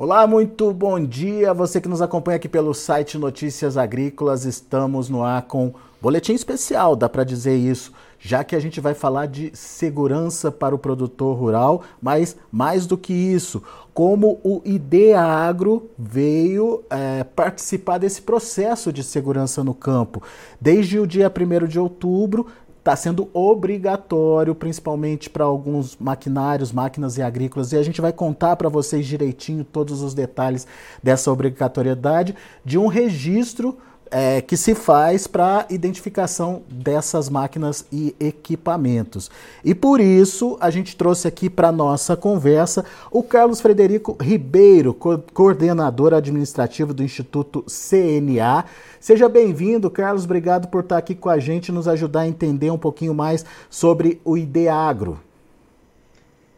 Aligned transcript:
Olá, 0.00 0.26
muito 0.26 0.72
bom 0.72 0.98
dia. 0.98 1.52
Você 1.52 1.78
que 1.78 1.88
nos 1.88 2.00
acompanha 2.00 2.36
aqui 2.36 2.48
pelo 2.48 2.72
site 2.72 3.18
Notícias 3.18 3.76
Agrícolas, 3.76 4.46
estamos 4.46 5.10
no 5.10 5.22
ar 5.22 5.42
com 5.42 5.74
boletim 6.00 6.32
especial, 6.32 6.96
dá 6.96 7.06
para 7.06 7.22
dizer 7.22 7.54
isso, 7.54 7.92
já 8.18 8.42
que 8.42 8.56
a 8.56 8.58
gente 8.58 8.80
vai 8.80 8.94
falar 8.94 9.26
de 9.26 9.50
segurança 9.54 10.50
para 10.50 10.74
o 10.74 10.78
produtor 10.78 11.36
rural, 11.36 11.82
mas 12.00 12.34
mais 12.50 12.86
do 12.86 12.96
que 12.96 13.12
isso, 13.12 13.62
como 13.92 14.40
o 14.42 14.62
IDEA 14.64 15.20
Agro 15.20 15.90
veio 15.98 16.82
é, 16.88 17.22
participar 17.22 17.98
desse 17.98 18.22
processo 18.22 18.92
de 18.92 19.04
segurança 19.04 19.62
no 19.62 19.74
campo. 19.74 20.22
Desde 20.58 20.98
o 20.98 21.06
dia 21.06 21.30
1 21.30 21.66
de 21.66 21.78
outubro, 21.78 22.46
está 22.80 22.96
sendo 22.96 23.28
obrigatório, 23.34 24.54
principalmente 24.54 25.28
para 25.28 25.44
alguns 25.44 25.96
maquinários, 26.00 26.72
máquinas 26.72 27.18
e 27.18 27.22
agrícolas, 27.22 27.72
e 27.72 27.76
a 27.76 27.82
gente 27.82 28.00
vai 28.00 28.12
contar 28.12 28.56
para 28.56 28.70
vocês 28.70 29.06
direitinho 29.06 29.64
todos 29.64 30.00
os 30.00 30.14
detalhes 30.14 30.66
dessa 31.02 31.30
obrigatoriedade 31.30 32.34
de 32.64 32.78
um 32.78 32.86
registro 32.86 33.76
é, 34.10 34.40
que 34.40 34.56
se 34.56 34.74
faz 34.74 35.26
para 35.26 35.66
identificação 35.70 36.62
dessas 36.68 37.28
máquinas 37.28 37.86
e 37.92 38.14
equipamentos. 38.18 39.30
E 39.64 39.74
por 39.74 40.00
isso 40.00 40.56
a 40.60 40.70
gente 40.70 40.96
trouxe 40.96 41.28
aqui 41.28 41.48
para 41.48 41.70
nossa 41.70 42.16
conversa 42.16 42.84
o 43.10 43.22
Carlos 43.22 43.60
Frederico 43.60 44.16
Ribeiro, 44.20 44.92
co 44.92 45.18
coordenador 45.32 46.12
administrativo 46.12 46.92
do 46.92 47.02
Instituto 47.02 47.64
CNA. 47.68 48.64
Seja 48.98 49.28
bem-vindo, 49.28 49.90
Carlos. 49.90 50.24
Obrigado 50.24 50.68
por 50.68 50.82
estar 50.82 50.98
aqui 50.98 51.14
com 51.14 51.28
a 51.28 51.38
gente 51.38 51.68
e 51.68 51.72
nos 51.72 51.88
ajudar 51.88 52.20
a 52.20 52.28
entender 52.28 52.70
um 52.70 52.78
pouquinho 52.78 53.14
mais 53.14 53.44
sobre 53.70 54.20
o 54.24 54.36
IDEAGRO. 54.36 55.18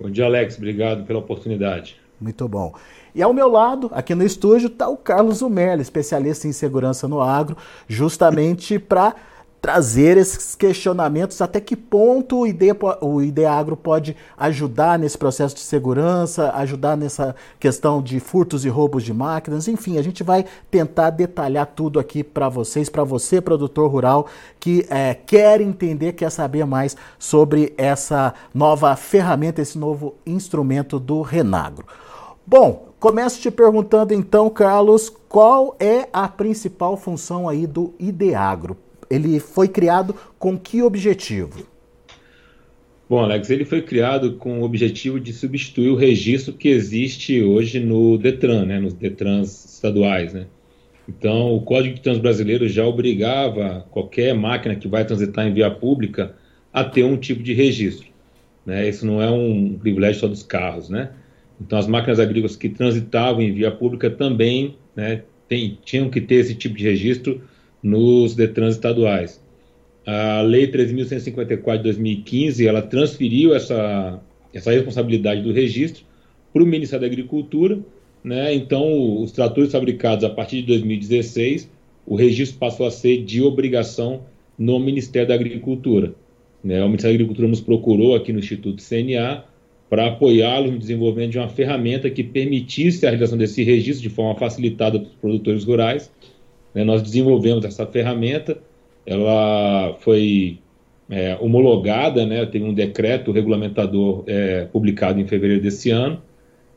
Bom 0.01 0.11
dia, 0.11 0.25
Alex. 0.25 0.57
Obrigado 0.57 1.05
pela 1.05 1.21
oportunidade. 1.21 2.02
Muito 2.23 2.47
bom. 2.47 2.73
E 3.15 3.21
ao 3.21 3.35
meu 3.35 3.49
lado, 3.49 3.91
aqui 3.93 4.15
no 4.15 4.25
estúdio, 4.25 4.69
está 4.69 4.89
o 4.89 4.97
Carlos 4.97 5.39
Zumelli, 5.39 5.83
especialista 5.83 6.47
em 6.47 6.53
segurança 6.53 7.09
no 7.09 7.21
agro, 7.21 7.57
justamente 7.89 8.79
para 8.81 9.15
trazer 9.61 10.17
esses 10.17 10.57
questionamentos, 10.57 11.41
até 11.41 11.61
que 11.61 11.77
ponto 11.77 12.41
o 12.41 12.47
IDE, 12.49 12.73
o 13.01 13.23
IDE 13.23 13.45
Agro 13.45 13.77
pode 13.77 14.17
ajudar 14.37 14.99
nesse 14.99 15.17
processo 15.17 15.55
de 15.55 15.61
segurança, 15.61 16.51
ajudar 16.57 16.97
nessa 16.97 17.37
questão 17.61 18.03
de 18.03 18.19
furtos 18.19 18.65
e 18.65 18.69
roubos 18.69 19.05
de 19.05 19.15
máquinas, 19.15 19.69
enfim, 19.69 19.99
a 19.99 20.03
gente 20.03 20.25
vai 20.25 20.45
tentar 20.69 21.11
detalhar 21.11 21.65
tudo 21.65 22.01
aqui 22.01 22.25
para 22.25 22.49
vocês, 22.49 22.89
para 22.89 23.05
você, 23.05 23.41
produtor 23.41 23.89
rural, 23.89 24.27
que 24.59 24.85
é, 24.91 25.15
quer 25.15 25.61
entender, 25.61 26.15
quer 26.15 26.31
saber 26.31 26.67
mais 26.67 26.97
sobre 27.17 27.73
essa 27.79 28.35
nova 28.53 28.97
ferramenta, 28.97 29.63
esse 29.63 29.79
novo 29.79 30.17
instrumento 30.27 30.99
do 30.99 31.23
Renagro. 31.23 31.87
Bom, 32.47 32.93
começo 32.99 33.41
te 33.41 33.51
perguntando 33.51 34.13
então, 34.13 34.51
Carlos, 34.51 35.09
qual 35.29 35.77
é 35.79 36.09
a 36.13 36.27
principal 36.27 36.97
função 36.97 37.49
aí 37.49 37.67
do 37.67 37.95
IDEAGRO? 38.01 38.77
Ele 39.09 39.39
foi 39.39 39.69
criado 39.69 40.15
com 40.39 40.59
que 40.59 40.83
objetivo? 40.83 41.65
Bom, 43.09 43.21
Alex, 43.21 43.49
ele 43.51 43.65
foi 43.65 43.83
criado 43.83 44.37
com 44.37 44.61
o 44.61 44.65
objetivo 44.65 45.21
de 45.21 45.33
substituir 45.33 45.91
o 45.91 45.97
registro 45.97 46.53
que 46.53 46.69
existe 46.69 47.43
hoje 47.43 47.79
no 47.79 48.19
Detran, 48.19 48.65
né, 48.65 48.81
nos 48.81 48.95
Detrans 48.95 49.65
estaduais, 49.67 50.33
né? 50.33 50.47
Então, 51.09 51.55
o 51.55 51.61
Código 51.61 51.95
de 51.95 52.01
Trânsito 52.01 52.23
Brasileiro 52.23 52.69
já 52.69 52.87
obrigava 52.87 53.87
qualquer 53.91 54.35
máquina 54.35 54.75
que 54.75 54.89
vai 54.89 55.05
transitar 55.05 55.47
em 55.47 55.53
via 55.53 55.71
pública 55.71 56.35
a 56.73 56.83
ter 56.83 57.05
um 57.05 57.17
tipo 57.17 57.43
de 57.43 57.53
registro. 57.53 58.07
Né? 58.65 58.89
Isso 58.89 59.05
não 59.05 59.21
é 59.21 59.31
um 59.31 59.77
privilégio 59.79 60.21
só 60.21 60.29
dos 60.29 60.43
carros, 60.43 60.89
né? 60.89 61.11
Então, 61.65 61.79
as 61.79 61.87
máquinas 61.87 62.19
agrícolas 62.19 62.57
que 62.57 62.69
transitavam 62.69 63.41
em 63.41 63.53
via 63.53 63.71
pública 63.71 64.11
também 64.11 64.75
né, 64.97 65.23
tem, 65.49 65.79
tinham 65.85 66.11
que 66.11 66.21
ter 66.21 66.37
esse 66.37 66.55
tipo 66.55 66.77
de 66.77 66.85
registro 66.85 67.41
nos 67.83 68.35
Detrans 68.35 68.75
estaduais. 68.75 69.41
A 70.05 70.43
Lei 70.43 70.67
13.154 70.71 71.77
de 71.77 71.83
2015, 71.85 72.67
ela 72.67 72.83
transferiu 72.83 73.55
essa, 73.55 74.21
essa 74.53 74.73
responsabilidade 74.73 75.43
do 75.43 75.53
registro 75.53 76.05
para 76.53 76.63
o 76.63 76.67
Ministério 76.67 77.03
da 77.03 77.07
Agricultura. 77.07 77.79
Né? 78.25 78.55
Então, 78.55 79.23
os 79.23 79.31
tratores 79.31 79.71
fabricados 79.71 80.25
a 80.25 80.31
partir 80.31 80.63
de 80.63 80.67
2016, 80.67 81.71
o 82.05 82.17
registro 82.17 82.59
passou 82.59 82.87
a 82.87 82.91
ser 82.91 83.23
de 83.23 83.41
obrigação 83.41 84.23
no 84.59 84.81
Ministério 84.81 85.29
da 85.29 85.35
Agricultura. 85.35 86.13
Né? 86.63 86.83
O 86.83 86.89
Ministério 86.89 87.17
da 87.17 87.23
Agricultura 87.23 87.47
nos 87.47 87.61
procurou 87.61 88.17
aqui 88.17 88.33
no 88.33 88.41
Instituto 88.41 88.83
CNA 88.83 89.45
para 89.93 90.07
apoiá-los 90.07 90.71
no 90.71 90.79
desenvolvimento 90.79 91.33
de 91.33 91.39
uma 91.39 91.51
ferramenta 91.51 92.09
que 92.09 92.25
permitisse 92.25 93.05
a 93.05 93.11
realização 93.11 93.37
desse 93.37 93.63
registro 93.63 94.03
de 94.03 94.09
forma 94.09 94.35
facilitada 94.41 94.99
para 94.99 95.07
os 95.07 95.15
produtores 95.17 95.65
rurais. 95.65 96.11
Né, 96.75 96.83
nós 96.83 97.03
desenvolvemos 97.03 97.63
essa 97.63 97.87
ferramenta, 97.87 98.57
ela 99.05 99.95
foi 100.01 100.61
é, 101.11 101.37
homologada, 101.39 102.25
né, 102.25 102.47
teve 102.47 102.65
um 102.65 102.73
decreto 102.73 103.33
regulamentador 103.33 104.25
é, 104.27 104.65
publicado 104.65 105.21
em 105.21 105.27
fevereiro 105.27 105.63
desse 105.63 105.91
ano. 105.91 106.23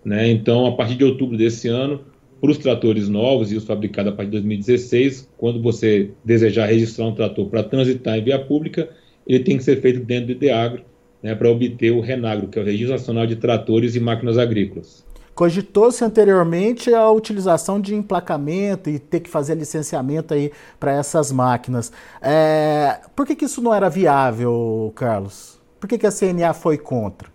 Né, 0.03 0.29
então, 0.29 0.65
a 0.65 0.73
partir 0.73 0.95
de 0.95 1.05
outubro 1.05 1.37
desse 1.37 1.69
ano, 1.69 2.01
para 2.41 2.51
os 2.51 2.57
tratores 2.57 3.07
novos 3.07 3.49
e 3.49 3.55
os 3.55 3.63
fabricados 3.63 4.11
a 4.11 4.15
partir 4.17 4.31
de 4.31 4.39
2016, 4.39 5.31
quando 5.37 5.61
você 5.61 6.11
desejar 6.21 6.65
registrar 6.65 7.05
um 7.05 7.15
trator 7.15 7.45
para 7.45 7.63
transitar 7.63 8.17
em 8.17 8.23
via 8.25 8.39
pública, 8.39 8.89
ele 9.25 9.39
tem 9.39 9.55
que 9.55 9.63
ser 9.63 9.79
feito 9.79 10.01
dentro 10.01 10.25
do 10.25 10.31
IDEAGRO, 10.33 10.83
né, 11.25 11.33
para 11.33 11.49
obter 11.49 11.89
o 11.89 12.01
RENAGRO, 12.01 12.49
que 12.49 12.59
é 12.59 12.61
o 12.61 12.65
Registro 12.65 12.91
Nacional 12.91 13.25
de 13.25 13.35
Tratores 13.35 13.95
e 13.95 13.99
Máquinas 13.99 14.37
Agrícolas. 14.37 15.03
Cogitou-se 15.33 16.03
anteriormente 16.03 16.93
a 16.93 17.09
utilização 17.09 17.81
de 17.81 17.95
emplacamento 17.95 18.91
e 18.91 18.99
ter 18.99 19.21
que 19.21 19.29
fazer 19.29 19.55
licenciamento 19.55 20.35
aí 20.35 20.51
para 20.79 20.91
essas 20.91 21.31
máquinas. 21.31 21.91
É, 22.21 22.99
por 23.15 23.25
que, 23.25 23.35
que 23.35 23.45
isso 23.45 23.59
não 23.59 23.73
era 23.73 23.89
viável, 23.89 24.93
Carlos? 24.95 25.59
Por 25.79 25.89
que, 25.89 25.97
que 25.97 26.05
a 26.05 26.11
CNA 26.11 26.53
foi 26.53 26.77
contra? 26.77 27.27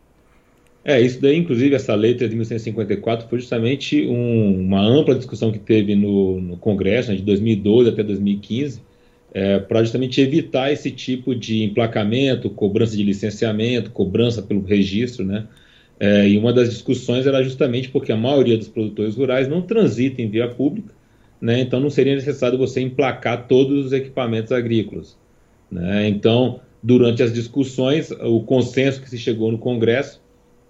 É, 0.84 1.00
isso 1.00 1.20
daí, 1.20 1.36
inclusive, 1.36 1.74
essa 1.74 1.92
lei 1.96 2.16
3.154 2.16 3.28
foi 3.28 3.40
justamente 3.40 4.06
um, 4.06 4.60
uma 4.60 4.80
ampla 4.80 5.16
discussão 5.16 5.50
que 5.50 5.58
teve 5.58 5.96
no, 5.96 6.40
no 6.40 6.56
Congresso, 6.56 7.10
né, 7.10 7.16
de 7.16 7.22
2012 7.22 7.90
até 7.90 8.04
2015, 8.04 8.80
é, 9.32 9.58
para 9.58 9.82
justamente 9.82 10.20
evitar 10.20 10.72
esse 10.72 10.90
tipo 10.90 11.34
de 11.34 11.62
emplacamento, 11.62 12.50
cobrança 12.50 12.96
de 12.96 13.02
licenciamento, 13.02 13.90
cobrança 13.90 14.42
pelo 14.42 14.62
registro, 14.62 15.24
né? 15.24 15.46
É, 15.98 16.26
e 16.26 16.38
uma 16.38 16.52
das 16.52 16.70
discussões 16.70 17.26
era 17.26 17.42
justamente 17.42 17.90
porque 17.90 18.10
a 18.10 18.16
maioria 18.16 18.56
dos 18.56 18.68
produtores 18.68 19.14
rurais 19.14 19.46
não 19.46 19.60
transita 19.60 20.22
em 20.22 20.28
via 20.28 20.48
pública, 20.48 20.94
né? 21.40 21.60
Então 21.60 21.78
não 21.78 21.90
seria 21.90 22.14
necessário 22.14 22.58
você 22.58 22.80
emplacar 22.80 23.46
todos 23.46 23.86
os 23.86 23.92
equipamentos 23.92 24.50
agrícolas, 24.50 25.16
né? 25.70 26.08
Então, 26.08 26.60
durante 26.82 27.22
as 27.22 27.32
discussões, 27.32 28.10
o 28.10 28.40
consenso 28.40 29.00
que 29.00 29.10
se 29.10 29.18
chegou 29.18 29.52
no 29.52 29.58
Congresso 29.58 30.20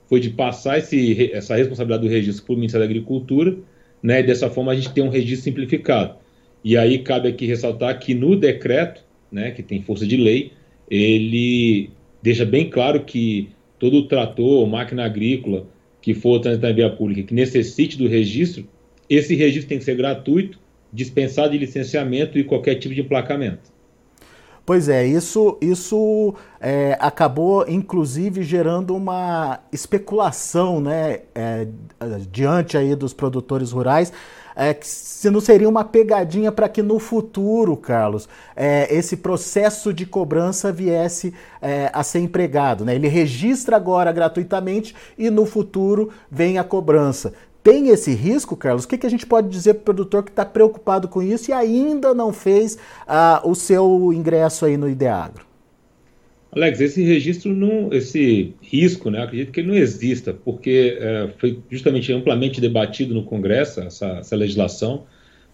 foi 0.06 0.20
de 0.20 0.30
passar 0.30 0.78
esse, 0.78 1.32
essa 1.32 1.56
responsabilidade 1.56 2.06
do 2.06 2.12
registro 2.12 2.44
para 2.44 2.52
o 2.54 2.56
Ministério 2.56 2.86
da 2.86 2.90
Agricultura, 2.90 3.56
né? 4.02 4.20
E 4.20 4.24
dessa 4.24 4.50
forma 4.50 4.72
a 4.72 4.74
gente 4.74 4.92
tem 4.92 5.02
um 5.02 5.08
registro 5.08 5.44
simplificado. 5.44 6.16
E 6.62 6.76
aí 6.76 6.98
cabe 6.98 7.28
aqui 7.28 7.46
ressaltar 7.46 7.98
que 7.98 8.14
no 8.14 8.36
decreto, 8.36 9.02
né, 9.30 9.50
que 9.50 9.62
tem 9.62 9.82
força 9.82 10.06
de 10.06 10.16
lei, 10.16 10.52
ele 10.90 11.90
deixa 12.22 12.44
bem 12.44 12.68
claro 12.68 13.04
que 13.04 13.48
todo 13.78 14.06
trator, 14.06 14.66
máquina 14.66 15.04
agrícola 15.04 15.66
que 16.02 16.14
for 16.14 16.40
transitar 16.40 16.70
em 16.70 16.74
via 16.74 16.90
pública, 16.90 17.22
que 17.22 17.34
necessite 17.34 17.96
do 17.96 18.08
registro, 18.08 18.66
esse 19.08 19.34
registro 19.34 19.68
tem 19.68 19.78
que 19.78 19.84
ser 19.84 19.96
gratuito, 19.96 20.58
dispensado 20.92 21.50
de 21.50 21.58
licenciamento 21.58 22.38
e 22.38 22.44
qualquer 22.44 22.76
tipo 22.76 22.94
de 22.94 23.00
emplacamento. 23.00 23.70
Pois 24.64 24.88
é, 24.88 25.04
isso, 25.04 25.58
isso 25.60 26.34
é, 26.60 26.96
acabou 27.00 27.68
inclusive 27.68 28.42
gerando 28.42 28.94
uma 28.94 29.60
especulação 29.72 30.80
né, 30.80 31.22
é, 31.34 31.66
diante 32.30 32.76
aí 32.76 32.94
dos 32.94 33.12
produtores 33.12 33.72
rurais, 33.72 34.12
é, 34.54 34.76
se 34.80 35.30
não 35.30 35.40
seria 35.40 35.68
uma 35.68 35.84
pegadinha 35.84 36.50
para 36.50 36.68
que 36.68 36.82
no 36.82 36.98
futuro, 36.98 37.76
Carlos, 37.76 38.28
é, 38.54 38.92
esse 38.94 39.16
processo 39.16 39.92
de 39.92 40.06
cobrança 40.06 40.72
viesse 40.72 41.32
é, 41.60 41.90
a 41.92 42.02
ser 42.02 42.20
empregado. 42.20 42.84
Né? 42.84 42.94
Ele 42.94 43.08
registra 43.08 43.76
agora 43.76 44.12
gratuitamente 44.12 44.94
e 45.16 45.30
no 45.30 45.46
futuro 45.46 46.10
vem 46.30 46.58
a 46.58 46.64
cobrança. 46.64 47.32
Tem 47.62 47.88
esse 47.88 48.12
risco, 48.12 48.56
Carlos? 48.56 48.84
O 48.84 48.88
que, 48.88 48.96
que 48.96 49.06
a 49.06 49.10
gente 49.10 49.26
pode 49.26 49.48
dizer 49.48 49.74
para 49.74 49.80
o 49.80 49.84
produtor 49.84 50.22
que 50.22 50.30
está 50.30 50.46
preocupado 50.46 51.08
com 51.08 51.20
isso 51.22 51.50
e 51.50 51.52
ainda 51.52 52.14
não 52.14 52.32
fez 52.32 52.78
ah, 53.06 53.42
o 53.44 53.54
seu 53.54 54.12
ingresso 54.14 54.64
aí 54.64 54.78
no 54.78 54.88
Ideagro? 54.88 55.49
Alex, 56.52 56.80
esse 56.80 57.02
registro, 57.04 57.54
não, 57.54 57.92
esse 57.92 58.54
risco, 58.60 59.08
né, 59.08 59.22
acredito 59.22 59.52
que 59.52 59.60
ele 59.60 59.68
não 59.68 59.76
exista, 59.76 60.34
porque 60.34 60.98
é, 60.98 61.28
foi 61.38 61.60
justamente 61.70 62.12
amplamente 62.12 62.60
debatido 62.60 63.14
no 63.14 63.22
Congresso 63.22 63.80
essa, 63.80 64.06
essa 64.18 64.34
legislação, 64.34 65.04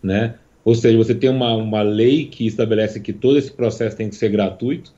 né? 0.02 0.36
Ou 0.64 0.74
seja, 0.74 0.96
você 0.96 1.14
tem 1.14 1.30
uma, 1.30 1.54
uma 1.54 1.82
lei 1.82 2.24
que 2.24 2.46
estabelece 2.46 2.98
que 2.98 3.12
todo 3.12 3.38
esse 3.38 3.52
processo 3.52 3.96
tem 3.96 4.08
que 4.08 4.16
ser 4.16 4.30
gratuito, 4.30 4.92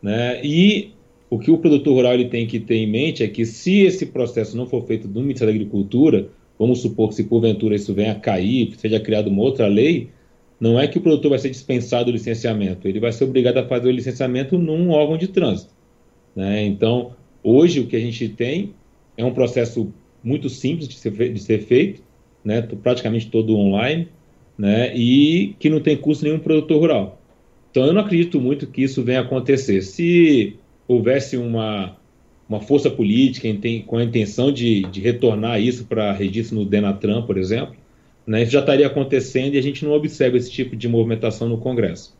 né? 0.00 0.40
E 0.44 0.92
o 1.28 1.38
que 1.38 1.50
o 1.50 1.58
produtor 1.58 1.94
rural 1.94 2.14
ele 2.14 2.26
tem 2.26 2.46
que 2.46 2.60
ter 2.60 2.76
em 2.76 2.86
mente 2.86 3.22
é 3.22 3.28
que 3.28 3.44
se 3.44 3.80
esse 3.80 4.06
processo 4.06 4.56
não 4.56 4.66
for 4.66 4.86
feito 4.86 5.08
no 5.08 5.20
Ministério 5.22 5.52
da 5.52 5.58
Agricultura, 5.58 6.28
vamos 6.58 6.80
supor 6.80 7.08
que 7.08 7.16
se 7.16 7.24
porventura 7.24 7.74
isso 7.74 7.92
venha 7.92 8.12
a 8.12 8.14
cair, 8.14 8.74
seja 8.76 9.00
criada 9.00 9.28
uma 9.28 9.42
outra 9.42 9.66
lei, 9.66 10.10
não 10.62 10.78
é 10.78 10.86
que 10.86 10.96
o 10.96 11.00
produtor 11.00 11.30
vai 11.30 11.40
ser 11.40 11.50
dispensado 11.50 12.04
do 12.04 12.12
licenciamento, 12.12 12.86
ele 12.86 13.00
vai 13.00 13.10
ser 13.10 13.24
obrigado 13.24 13.56
a 13.56 13.66
fazer 13.66 13.88
o 13.88 13.90
licenciamento 13.90 14.56
num 14.56 14.90
órgão 14.90 15.18
de 15.18 15.26
trânsito. 15.26 15.74
Né? 16.36 16.64
Então, 16.64 17.16
hoje 17.42 17.80
o 17.80 17.86
que 17.88 17.96
a 17.96 17.98
gente 17.98 18.28
tem 18.28 18.72
é 19.16 19.24
um 19.24 19.34
processo 19.34 19.92
muito 20.22 20.48
simples 20.48 20.86
de 20.86 20.94
ser, 20.94 21.32
de 21.32 21.40
ser 21.40 21.64
feito, 21.64 22.00
né? 22.44 22.62
praticamente 22.80 23.28
todo 23.28 23.56
online, 23.56 24.06
né? 24.56 24.96
e 24.96 25.56
que 25.58 25.68
não 25.68 25.80
tem 25.80 25.96
custo 25.96 26.24
nenhum 26.24 26.38
produtor 26.38 26.78
rural. 26.78 27.20
Então, 27.72 27.84
eu 27.84 27.92
não 27.92 28.02
acredito 28.02 28.40
muito 28.40 28.68
que 28.68 28.84
isso 28.84 29.02
venha 29.02 29.22
acontecer. 29.22 29.82
Se 29.82 30.54
houvesse 30.86 31.36
uma, 31.36 31.96
uma 32.48 32.60
força 32.60 32.88
política 32.88 33.48
com 33.84 33.96
a 33.96 34.04
intenção 34.04 34.52
de, 34.52 34.82
de 34.82 35.00
retornar 35.00 35.60
isso 35.60 35.86
para 35.86 36.12
registro 36.12 36.54
no 36.54 36.64
Denatran, 36.64 37.22
por 37.22 37.36
exemplo, 37.36 37.81
né, 38.26 38.42
isso 38.42 38.52
já 38.52 38.60
estaria 38.60 38.86
acontecendo 38.86 39.54
e 39.54 39.58
a 39.58 39.62
gente 39.62 39.84
não 39.84 39.92
observa 39.92 40.36
esse 40.36 40.50
tipo 40.50 40.76
de 40.76 40.88
movimentação 40.88 41.48
no 41.48 41.58
Congresso. 41.58 42.16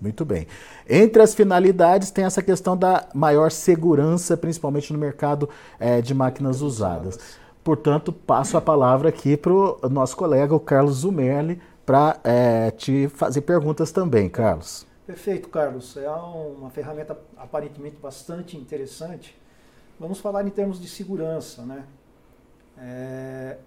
Muito 0.00 0.24
bem. 0.24 0.46
Entre 0.88 1.20
as 1.20 1.34
finalidades 1.34 2.10
tem 2.10 2.24
essa 2.24 2.42
questão 2.42 2.76
da 2.76 3.08
maior 3.14 3.50
segurança, 3.50 4.36
principalmente 4.36 4.92
no 4.92 4.98
mercado 4.98 5.48
é, 5.78 6.00
de 6.00 6.14
máquinas 6.14 6.62
usadas. 6.62 7.18
Portanto, 7.62 8.10
passo 8.10 8.56
a 8.56 8.60
palavra 8.60 9.10
aqui 9.10 9.36
para 9.36 9.52
o 9.52 9.78
nosso 9.90 10.16
colega, 10.16 10.54
o 10.54 10.60
Carlos 10.60 10.96
Zumerli, 11.00 11.60
para 11.84 12.18
é, 12.24 12.70
te 12.70 13.08
fazer 13.08 13.42
perguntas 13.42 13.92
também, 13.92 14.28
Carlos. 14.28 14.86
Perfeito, 15.06 15.48
Carlos. 15.48 15.96
É 15.96 16.08
uma 16.08 16.70
ferramenta 16.70 17.18
aparentemente 17.36 17.96
bastante 17.96 18.56
interessante. 18.56 19.36
Vamos 19.98 20.18
falar 20.18 20.46
em 20.46 20.50
termos 20.50 20.80
de 20.80 20.88
segurança, 20.88 21.62
né? 21.62 21.84
É, 22.78 23.58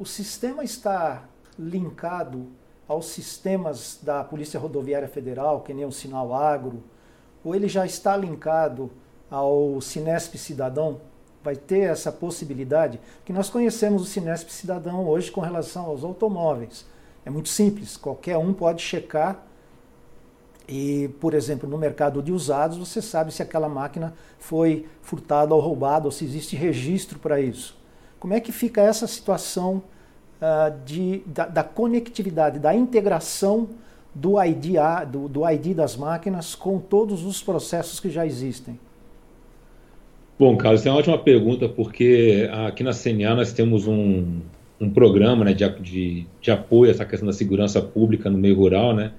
o 0.00 0.06
sistema 0.06 0.64
está 0.64 1.24
linkado 1.58 2.46
aos 2.88 3.04
sistemas 3.04 3.98
da 4.02 4.24
Polícia 4.24 4.58
Rodoviária 4.58 5.06
Federal, 5.06 5.60
que 5.60 5.74
nem 5.74 5.84
o 5.84 5.92
Sinal 5.92 6.34
Agro, 6.34 6.82
ou 7.44 7.54
ele 7.54 7.68
já 7.68 7.84
está 7.84 8.16
linkado 8.16 8.90
ao 9.30 9.78
Sinesp 9.82 10.38
Cidadão? 10.38 11.02
Vai 11.44 11.54
ter 11.54 11.80
essa 11.80 12.10
possibilidade? 12.10 12.98
Que 13.26 13.32
nós 13.32 13.50
conhecemos 13.50 14.00
o 14.00 14.06
Sinesp 14.06 14.48
Cidadão 14.48 15.06
hoje 15.06 15.30
com 15.30 15.42
relação 15.42 15.84
aos 15.84 16.02
automóveis. 16.02 16.86
É 17.22 17.28
muito 17.28 17.50
simples, 17.50 17.98
qualquer 17.98 18.38
um 18.38 18.54
pode 18.54 18.80
checar 18.80 19.44
e, 20.66 21.08
por 21.20 21.34
exemplo, 21.34 21.68
no 21.68 21.76
mercado 21.76 22.22
de 22.22 22.32
usados, 22.32 22.78
você 22.78 23.02
sabe 23.02 23.34
se 23.34 23.42
aquela 23.42 23.68
máquina 23.68 24.14
foi 24.38 24.88
furtada 25.02 25.54
ou 25.54 25.60
roubada, 25.60 26.06
ou 26.06 26.10
se 26.10 26.24
existe 26.24 26.56
registro 26.56 27.18
para 27.18 27.38
isso. 27.38 27.78
Como 28.20 28.34
é 28.34 28.40
que 28.40 28.52
fica 28.52 28.82
essa 28.82 29.06
situação 29.06 29.82
uh, 30.40 30.84
de, 30.84 31.22
da, 31.24 31.46
da, 31.46 31.64
conectividade, 31.64 32.58
da 32.58 32.74
integração 32.74 33.70
do 34.14 34.40
ID, 34.42 34.74
do, 35.10 35.26
do 35.26 35.48
ID 35.48 35.74
das 35.74 35.96
máquinas 35.96 36.54
com 36.54 36.78
todos 36.78 37.24
os 37.24 37.42
processos 37.42 37.98
que 37.98 38.10
já 38.10 38.26
existem? 38.26 38.78
Bom, 40.38 40.54
Carlos, 40.56 40.84
é 40.84 40.90
uma 40.90 40.98
ótima 40.98 41.16
pergunta, 41.18 41.66
porque 41.66 42.48
aqui 42.66 42.82
na 42.82 42.92
CNA 42.92 43.34
nós 43.34 43.52
temos 43.54 43.86
um, 43.86 44.40
um 44.78 44.90
programa 44.90 45.44
né, 45.44 45.54
de, 45.54 45.68
de, 45.80 46.26
de, 46.40 46.50
apoio 46.50 46.90
a 46.90 46.94
essa 46.94 47.04
questão 47.06 47.26
da 47.26 47.32
segurança 47.32 47.80
pública 47.80 48.28
no 48.28 48.36
meio 48.36 48.56
rural. 48.56 48.94
Né? 48.94 49.12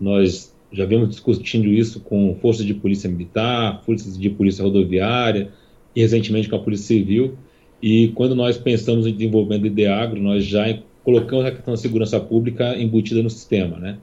Nós 0.00 0.54
já 0.72 0.84
vemos 0.84 1.10
discutindo 1.10 1.68
isso 1.68 2.00
com 2.00 2.34
forças 2.40 2.64
de 2.64 2.72
polícia 2.74 3.08
militar, 3.08 3.82
forças 3.84 4.18
de 4.18 4.30
polícia 4.30 4.62
rodoviária 4.62 5.50
e 5.94 6.00
recentemente 6.00 6.48
com 6.48 6.56
a 6.56 6.58
polícia 6.58 6.86
civil. 6.86 7.36
E 7.82 8.08
quando 8.08 8.34
nós 8.34 8.56
pensamos 8.56 9.06
em 9.06 9.12
desenvolvimento 9.12 9.62
do 9.62 9.66
IDEAGRO, 9.68 10.20
nós 10.20 10.44
já 10.44 10.78
colocamos 11.04 11.44
a 11.44 11.50
questão 11.50 11.74
da 11.74 11.78
segurança 11.78 12.18
pública 12.18 12.76
embutida 12.76 13.22
no 13.22 13.30
sistema, 13.30 13.78
né? 13.78 13.98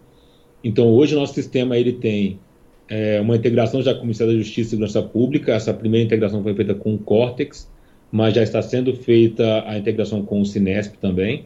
Então, 0.64 0.88
hoje 0.88 1.16
nosso 1.16 1.34
sistema 1.34 1.78
ele 1.78 1.92
tem 1.94 2.40
é, 2.88 3.20
uma 3.20 3.36
integração 3.36 3.81
já 3.81 3.94
com 3.94 4.02
o 4.02 4.04
Ministério 4.04 4.34
da 4.34 4.40
Justiça 4.40 4.68
e 4.68 4.70
Segurança 4.72 5.02
Pública. 5.02 5.54
Essa 5.54 5.74
primeira 5.74 6.06
integração 6.06 6.42
foi 6.42 6.54
feita 6.54 6.74
com 6.74 6.94
o 6.94 6.98
Cortex, 6.98 7.70
mas 8.12 8.34
já 8.34 8.44
está 8.44 8.62
sendo 8.62 8.94
feita 8.94 9.64
a 9.68 9.78
integração 9.78 10.24
com 10.24 10.40
o 10.40 10.46
Cinesp 10.46 10.96
também. 10.98 11.46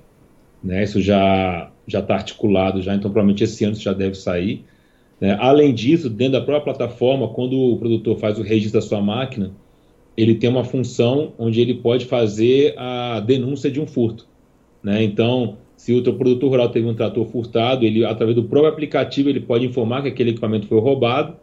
Né? 0.64 0.84
Isso 0.84 1.02
já 1.02 1.72
já 1.88 2.00
está 2.00 2.16
articulado 2.16 2.82
já, 2.82 2.94
então 2.94 3.10
provavelmente 3.10 3.46
esse 3.46 3.64
ano 3.64 3.74
isso 3.74 3.84
já 3.84 3.94
deve 3.94 4.16
sair. 4.16 4.66
Né? 5.22 5.38
Além 5.40 5.74
disso, 5.74 6.10
dentro 6.10 6.34
da 6.34 6.42
própria 6.42 6.74
plataforma, 6.74 7.30
quando 7.30 7.58
o 7.58 7.78
produtor 7.78 8.20
faz 8.20 8.38
o 8.38 8.42
registro 8.42 8.82
da 8.82 8.86
sua 8.86 9.02
máquina, 9.02 9.52
ele 10.18 10.34
tem 10.34 10.50
uma 10.50 10.64
função 10.64 11.34
onde 11.38 11.62
ele 11.62 11.76
pode 11.76 12.06
fazer 12.06 12.74
a 12.76 13.20
denúncia 13.20 13.70
de 13.70 13.80
um 13.80 13.86
furto. 13.86 14.28
Né? 14.84 15.04
Então, 15.04 15.58
se 15.78 15.94
o 15.94 16.02
produtor 16.02 16.50
rural 16.50 16.70
teve 16.70 16.88
um 16.88 16.96
trator 16.96 17.24
furtado, 17.26 17.86
ele 17.86 18.04
através 18.04 18.36
do 18.36 18.44
próprio 18.44 18.72
aplicativo 18.72 19.30
ele 19.30 19.40
pode 19.40 19.66
informar 19.66 20.02
que 20.02 20.08
aquele 20.08 20.32
equipamento 20.32 20.68
foi 20.68 20.80
roubado, 20.80 21.36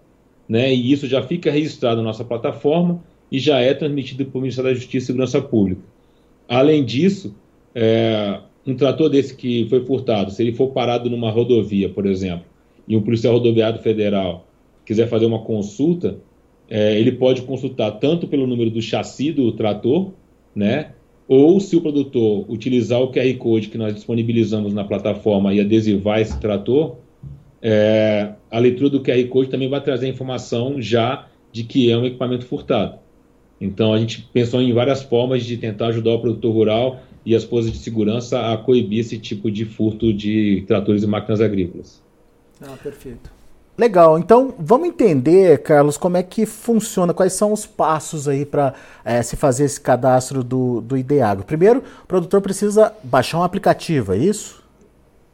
né? 0.48 0.74
E 0.74 0.92
isso 0.92 1.06
já 1.06 1.22
fica 1.22 1.50
registrado 1.50 1.98
na 1.98 2.02
nossa 2.02 2.24
plataforma 2.24 3.02
e 3.30 3.38
já 3.38 3.60
é 3.60 3.72
transmitido 3.72 4.24
para 4.26 4.38
o 4.38 4.40
Ministério 4.40 4.70
da 4.70 4.74
Justiça 4.74 5.04
e 5.04 5.06
Segurança 5.06 5.40
Pública. 5.40 5.80
Além 6.48 6.84
disso, 6.84 7.34
é, 7.74 8.40
um 8.66 8.74
trator 8.74 9.08
desse 9.08 9.34
que 9.34 9.66
foi 9.68 9.84
furtado, 9.84 10.30
se 10.30 10.42
ele 10.42 10.52
for 10.52 10.68
parado 10.68 11.08
numa 11.08 11.30
rodovia, 11.30 11.88
por 11.88 12.04
exemplo, 12.04 12.44
e 12.86 12.96
um 12.96 13.02
policial 13.02 13.34
rodoviário 13.34 13.80
federal 13.80 14.46
quiser 14.84 15.08
fazer 15.08 15.26
uma 15.26 15.38
consulta, 15.38 16.18
é, 16.74 16.98
ele 16.98 17.12
pode 17.12 17.42
consultar 17.42 17.92
tanto 18.00 18.26
pelo 18.26 18.48
número 18.48 18.68
do 18.68 18.82
chassi 18.82 19.30
do 19.30 19.52
trator, 19.52 20.10
né? 20.52 20.90
Ou 21.28 21.60
se 21.60 21.76
o 21.76 21.80
produtor 21.80 22.44
utilizar 22.50 23.00
o 23.00 23.12
QR 23.12 23.32
Code 23.38 23.68
que 23.68 23.78
nós 23.78 23.94
disponibilizamos 23.94 24.74
na 24.74 24.82
plataforma 24.82 25.54
e 25.54 25.60
adesivar 25.60 26.18
esse 26.18 26.36
trator, 26.40 26.96
é, 27.62 28.32
a 28.50 28.58
leitura 28.58 28.90
do 28.90 29.00
QR 29.00 29.24
Code 29.28 29.50
também 29.50 29.68
vai 29.68 29.80
trazer 29.82 30.06
a 30.06 30.08
informação 30.08 30.82
já 30.82 31.28
de 31.52 31.62
que 31.62 31.92
é 31.92 31.96
um 31.96 32.06
equipamento 32.06 32.44
furtado. 32.44 32.98
Então 33.60 33.92
a 33.94 33.98
gente 34.00 34.28
pensou 34.32 34.60
em 34.60 34.72
várias 34.72 35.00
formas 35.00 35.44
de 35.44 35.56
tentar 35.56 35.86
ajudar 35.86 36.14
o 36.14 36.18
produtor 36.18 36.52
rural 36.52 37.00
e 37.24 37.36
as 37.36 37.44
forças 37.44 37.70
de 37.70 37.78
segurança 37.78 38.52
a 38.52 38.56
coibir 38.56 38.98
esse 38.98 39.16
tipo 39.16 39.48
de 39.48 39.64
furto 39.64 40.12
de 40.12 40.64
tratores 40.66 41.04
e 41.04 41.06
máquinas 41.06 41.40
agrícolas. 41.40 42.02
Ah, 42.60 42.76
perfeito. 42.82 43.33
Legal, 43.76 44.16
então 44.18 44.54
vamos 44.56 44.88
entender, 44.88 45.60
Carlos, 45.62 45.96
como 45.96 46.16
é 46.16 46.22
que 46.22 46.46
funciona, 46.46 47.12
quais 47.12 47.32
são 47.32 47.52
os 47.52 47.66
passos 47.66 48.28
aí 48.28 48.46
para 48.46 48.72
é, 49.04 49.20
se 49.20 49.36
fazer 49.36 49.64
esse 49.64 49.80
cadastro 49.80 50.44
do, 50.44 50.80
do 50.80 50.96
Ideagro. 50.96 51.44
Primeiro, 51.44 51.82
o 52.04 52.06
produtor 52.06 52.40
precisa 52.40 52.92
baixar 53.02 53.40
um 53.40 53.42
aplicativo, 53.42 54.12
é 54.12 54.18
isso? 54.18 54.62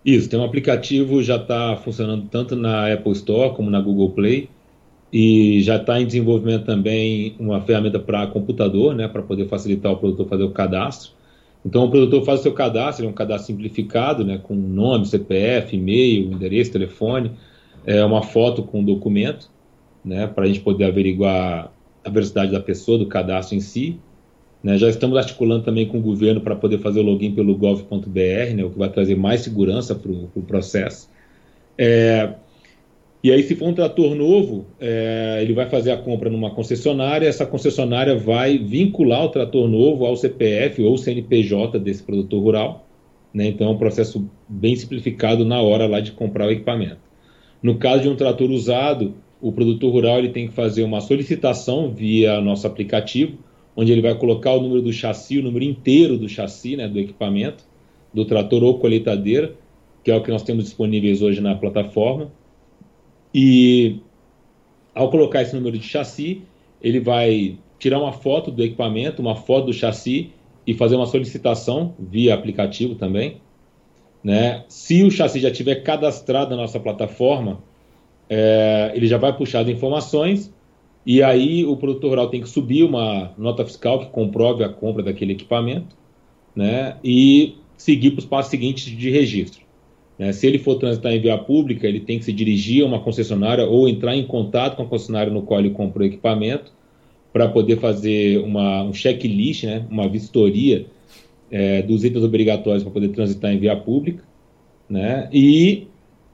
Isso, 0.03 0.31
tem 0.31 0.41
um 0.41 0.45
aplicativo, 0.45 1.23
já 1.23 1.37
está 1.37 1.77
funcionando 1.77 2.29
tanto 2.31 2.57
na 2.57 2.91
Apple 2.91 3.13
Store 3.13 3.55
como 3.55 3.71
na 3.71 3.79
Google 3.79 4.11
Play, 4.13 4.49
e 5.13 5.61
já 5.63 5.77
está 5.77 6.01
em 6.01 6.07
desenvolvimento 6.07 6.65
também 6.65 7.35
uma 7.39 7.61
ferramenta 7.61 7.99
para 7.99 8.27
computador, 8.29 8.95
né, 8.95 9.09
para 9.09 9.23
poder 9.23 9.49
facilitar 9.49 9.93
o 9.93 9.97
produtor 9.97 10.29
fazer 10.29 10.45
o 10.45 10.51
cadastro. 10.51 11.11
Então 11.65 11.85
o 11.85 11.91
produtor 11.91 12.25
faz 12.25 12.41
o 12.41 12.43
seu 12.45 12.53
cadastro, 12.53 13.05
é 13.05 13.09
um 13.09 13.13
cadastro 13.13 13.49
simplificado, 13.49 14.25
né, 14.25 14.39
com 14.43 14.55
nome, 14.55 15.05
CPF, 15.05 15.77
e-mail, 15.77 16.33
endereço, 16.33 16.73
telefone, 16.73 17.33
é 17.87 18.05
uma 18.05 18.23
foto 18.23 18.63
com 18.63 18.81
o 18.81 18.85
documento, 18.85 19.51
né, 20.05 20.27
para 20.27 20.45
a 20.45 20.47
gente 20.47 20.61
poder 20.61 20.85
averiguar 20.85 21.73
a 22.05 22.11
veracidade 22.11 22.53
da 22.53 22.61
pessoa, 22.61 22.99
do 22.99 23.07
cadastro 23.07 23.57
em 23.57 23.61
si. 23.61 23.99
Né, 24.63 24.77
já 24.77 24.89
estamos 24.89 25.17
articulando 25.17 25.65
também 25.65 25.87
com 25.87 25.99
o 25.99 26.03
governo 26.03 26.41
para 26.41 26.55
poder 26.55 26.79
fazer 26.79 27.01
o 27.01 27.03
login 27.03 27.35
pelo 27.35 27.57
gov.br, 27.57 28.55
né, 28.55 28.65
o 28.65 28.71
que 28.71 28.79
vai 28.79 28.91
trazer 28.91 29.17
mais 29.17 29.41
segurança 29.41 29.95
para 29.95 30.11
o 30.11 30.29
pro 30.29 30.43
processo. 30.43 31.09
É, 31.79 32.35
e 33.23 33.31
aí, 33.31 33.43
se 33.43 33.55
for 33.55 33.69
um 33.69 33.75
trator 33.75 34.15
novo, 34.15 34.67
é, 34.81 35.41
ele 35.43 35.53
vai 35.53 35.69
fazer 35.69 35.91
a 35.93 35.97
compra 35.99 36.31
numa 36.31 36.51
concessionária, 36.51 37.27
essa 37.27 37.45
concessionária 37.45 38.17
vai 38.17 38.57
vincular 38.57 39.25
o 39.25 39.29
trator 39.29 39.69
novo 39.69 40.07
ao 40.07 40.17
CPF 40.17 40.83
ou 40.83 40.97
CNPJ 40.97 41.79
desse 41.79 42.03
produtor 42.03 42.43
rural. 42.43 42.87
Né? 43.33 43.47
Então, 43.49 43.69
é 43.69 43.71
um 43.71 43.77
processo 43.77 44.27
bem 44.49 44.75
simplificado 44.75 45.45
na 45.45 45.61
hora 45.61 45.87
lá 45.87 46.01
de 46.01 46.13
comprar 46.13 46.47
o 46.47 46.51
equipamento. 46.51 47.10
No 47.63 47.77
caso 47.77 48.03
de 48.03 48.09
um 48.09 48.17
trator 48.17 48.51
usado, 48.51 49.15
o 49.41 49.53
produtor 49.53 49.93
rural 49.93 50.19
ele 50.19 50.31
tem 50.31 50.49
que 50.49 50.55
fazer 50.55 50.83
uma 50.83 51.01
solicitação 51.01 51.91
via 51.91 52.41
nosso 52.41 52.67
aplicativo, 52.67 53.39
onde 53.77 53.93
ele 53.93 54.03
vai 54.03 54.15
colocar 54.15 54.53
o 54.53 54.61
número 54.61 54.83
do 54.83 54.93
chassi, 54.93 55.39
o 55.39 55.43
número 55.43 55.65
inteiro 55.65 56.19
do 56.19 56.29
chassi, 56.29 56.77
né, 56.77 56.89
do 56.89 56.99
equipamento, 56.99 57.65
do 58.13 58.25
trator 58.25 58.63
ou 58.63 58.79
colheitadeira, 58.79 59.55
que 60.03 60.11
é 60.11 60.17
o 60.17 60.23
que 60.23 60.31
nós 60.31 60.43
temos 60.43 60.65
disponíveis 60.65 61.23
hoje 61.23 61.41
na 61.41 61.55
plataforma 61.55 62.31
e 63.35 64.01
ao 64.95 65.11
colocar 65.11 65.43
esse 65.43 65.55
número 65.55 65.79
de 65.79 65.87
chassi, 65.87 66.43
ele 66.83 67.01
vai 67.01 67.59
tirar 67.79 68.01
uma 68.01 68.13
foto 68.13 68.51
do 68.51 68.63
equipamento, 68.63 69.23
uma 69.23 69.37
foto 69.37 69.67
do 69.67 69.73
chassi 69.73 70.33
e 70.67 70.75
fazer 70.75 70.97
uma 70.97 71.07
solicitação 71.07 71.95
via 71.99 72.35
aplicativo 72.35 72.95
também. 72.95 73.41
Né? 74.23 74.65
Se 74.69 75.03
o 75.03 75.11
chassi 75.11 75.41
já 75.41 75.49
estiver 75.49 75.77
cadastrado 75.77 76.51
na 76.51 76.57
nossa 76.57 76.79
plataforma, 76.79 77.61
é, 78.29 78.93
ele 78.95 79.07
já 79.07 79.19
vai 79.19 79.37
puxar 79.37 79.61
as 79.61 79.69
informações 79.69 80.53
E 81.05 81.23
aí 81.23 81.65
o 81.65 81.77
produtor 81.77 82.11
rural 82.11 82.29
tem 82.29 82.41
que 82.43 82.49
subir 82.49 82.85
uma 82.85 83.33
nota 83.37 83.65
fiscal 83.65 83.99
que 84.01 84.07
comprove 84.07 84.63
a 84.63 84.69
compra 84.69 85.03
daquele 85.03 85.33
equipamento, 85.33 85.97
né? 86.55 86.97
E 87.03 87.57
seguir 87.77 88.11
para 88.11 88.19
os 88.19 88.27
passos 88.27 88.51
seguintes 88.51 88.85
de 88.85 89.11
registro. 89.11 89.63
Né? 90.19 90.33
Se 90.33 90.47
ele 90.47 90.59
for 90.59 90.75
transitar 90.75 91.13
em 91.13 91.21
via 91.21 91.39
pública, 91.39 91.87
ele 91.87 92.01
tem 92.01 92.19
que 92.19 92.27
se 92.27 92.33
dirigir 92.33 92.85
a 92.85 92.87
uma 92.87 93.01
concessionária 93.01 93.65
ou 93.65 93.89
entrar 93.89 94.15
em 94.15 94.27
contato 94.27 94.77
com 94.77 94.83
a 94.83 94.87
concessionária 94.87 95.33
no 95.33 95.43
qual 95.43 95.61
ele 95.61 95.71
comprou 95.71 96.05
o 96.05 96.07
equipamento 96.07 96.71
para 97.33 97.49
poder 97.49 97.79
fazer 97.79 98.39
uma, 98.39 98.83
um 98.83 98.93
checklist, 98.93 99.65
né? 99.65 99.87
uma 99.91 100.07
vistoria 100.07 100.85
é, 101.51 101.83
dos 101.83 102.05
itens 102.05 102.25
obrigatórios 102.25 102.83
para 102.83 102.93
poder 102.93 103.09
transitar 103.09 103.53
em 103.53 103.59
via 103.59 103.77
pública. 103.77 104.23
Né? 104.89 105.29
E 105.33 105.87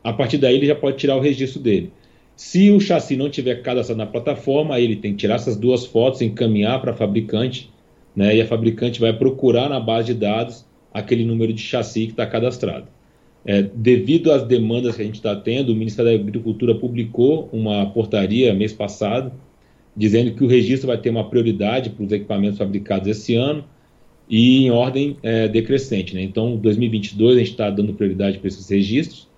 a 0.04 0.12
partir 0.12 0.38
daí 0.38 0.56
ele 0.56 0.66
já 0.66 0.74
pode 0.74 0.96
tirar 0.96 1.16
o 1.16 1.20
registro 1.20 1.60
dele. 1.60 1.90
Se 2.34 2.70
o 2.70 2.78
chassi 2.78 3.16
não 3.16 3.30
tiver 3.30 3.62
cadastrado 3.62 3.98
na 3.98 4.06
plataforma, 4.06 4.78
ele 4.78 4.96
tem 4.96 5.12
que 5.12 5.18
tirar 5.18 5.36
essas 5.36 5.56
duas 5.56 5.86
fotos, 5.86 6.20
encaminhar 6.20 6.80
para 6.80 6.92
a 6.92 6.94
fabricante, 6.94 7.70
né? 8.14 8.36
e 8.36 8.42
a 8.42 8.46
fabricante 8.46 9.00
vai 9.00 9.12
procurar 9.12 9.68
na 9.68 9.80
base 9.80 10.12
de 10.12 10.20
dados 10.20 10.66
aquele 10.92 11.24
número 11.24 11.52
de 11.52 11.62
chassi 11.62 12.06
que 12.06 12.12
está 12.12 12.26
cadastrado. 12.26 12.86
É, 13.44 13.62
devido 13.62 14.32
às 14.32 14.42
demandas 14.42 14.96
que 14.96 15.02
a 15.02 15.04
gente 15.04 15.14
está 15.14 15.34
tendo, 15.36 15.70
o 15.70 15.74
Ministério 15.74 16.10
da 16.10 16.22
Agricultura 16.22 16.74
publicou 16.74 17.48
uma 17.52 17.86
portaria 17.86 18.52
mês 18.52 18.72
passado, 18.72 19.32
dizendo 19.96 20.32
que 20.32 20.44
o 20.44 20.48
registro 20.48 20.88
vai 20.88 20.98
ter 20.98 21.10
uma 21.10 21.30
prioridade 21.30 21.90
para 21.90 22.04
os 22.04 22.12
equipamentos 22.12 22.58
fabricados 22.58 23.08
esse 23.08 23.34
ano 23.34 23.64
e 24.28 24.64
em 24.64 24.70
ordem 24.70 25.16
é, 25.22 25.48
decrescente. 25.48 26.14
Né? 26.14 26.22
Então, 26.22 26.56
2022 26.56 27.36
a 27.36 27.38
gente 27.38 27.50
está 27.50 27.70
dando 27.70 27.94
prioridade 27.94 28.38
para 28.38 28.48
esses 28.48 28.68
registros, 28.68 29.28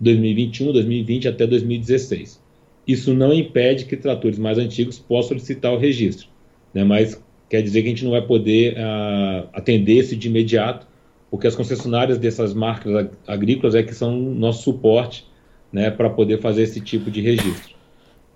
2021, 0.00 0.72
2020 0.72 1.28
até 1.28 1.46
2016. 1.46 2.40
Isso 2.86 3.12
não 3.12 3.32
impede 3.34 3.84
que 3.84 3.96
tratores 3.96 4.38
mais 4.38 4.58
antigos 4.58 4.98
possam 4.98 5.28
solicitar 5.28 5.72
o 5.72 5.78
registro, 5.78 6.28
né? 6.72 6.84
mas 6.84 7.22
quer 7.48 7.62
dizer 7.62 7.82
que 7.82 7.88
a 7.88 7.90
gente 7.90 8.04
não 8.04 8.12
vai 8.12 8.22
poder 8.22 8.74
uh, 8.74 9.48
atender 9.52 9.98
esse 9.98 10.16
de 10.16 10.28
imediato, 10.28 10.86
porque 11.30 11.46
as 11.46 11.54
concessionárias 11.54 12.18
dessas 12.18 12.54
marcas 12.54 13.08
agrícolas 13.26 13.74
é 13.74 13.82
que 13.82 13.94
são 13.94 14.16
nosso 14.18 14.62
suporte 14.62 15.26
né, 15.70 15.90
para 15.90 16.08
poder 16.08 16.40
fazer 16.40 16.62
esse 16.62 16.80
tipo 16.80 17.10
de 17.10 17.20
registro. 17.20 17.76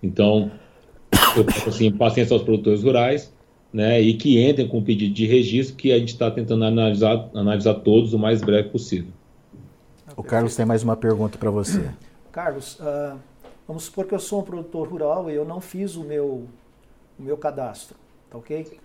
Então, 0.02 0.50
eu 1.36 1.44
peço 1.44 1.68
assim, 1.68 1.90
paciência 1.90 2.34
aos 2.34 2.42
produtores 2.42 2.82
rurais, 2.82 3.32
né, 3.72 4.00
e 4.00 4.14
que 4.14 4.46
entrem 4.46 4.68
com 4.68 4.78
o 4.78 4.82
pedido 4.82 5.14
de 5.14 5.26
registro 5.26 5.76
que 5.76 5.92
a 5.92 5.98
gente 5.98 6.12
está 6.12 6.30
tentando 6.30 6.64
analisar, 6.64 7.30
analisar 7.34 7.74
todos 7.74 8.12
o 8.12 8.18
mais 8.18 8.42
breve 8.42 8.68
possível. 8.68 9.10
O 10.14 10.22
Carlos 10.22 10.54
tem 10.54 10.66
mais 10.66 10.82
uma 10.82 10.96
pergunta 10.96 11.38
para 11.38 11.50
você. 11.50 11.90
Carlos, 12.30 12.78
uh, 12.80 13.16
vamos 13.66 13.84
supor 13.84 14.06
que 14.06 14.14
eu 14.14 14.18
sou 14.18 14.40
um 14.40 14.44
produtor 14.44 14.88
rural 14.88 15.30
e 15.30 15.34
eu 15.34 15.44
não 15.44 15.60
fiz 15.60 15.96
o 15.96 16.04
meu, 16.04 16.46
o 17.18 17.22
meu 17.22 17.36
cadastro, 17.36 17.96
tá 18.30 18.36
ok? 18.36 18.78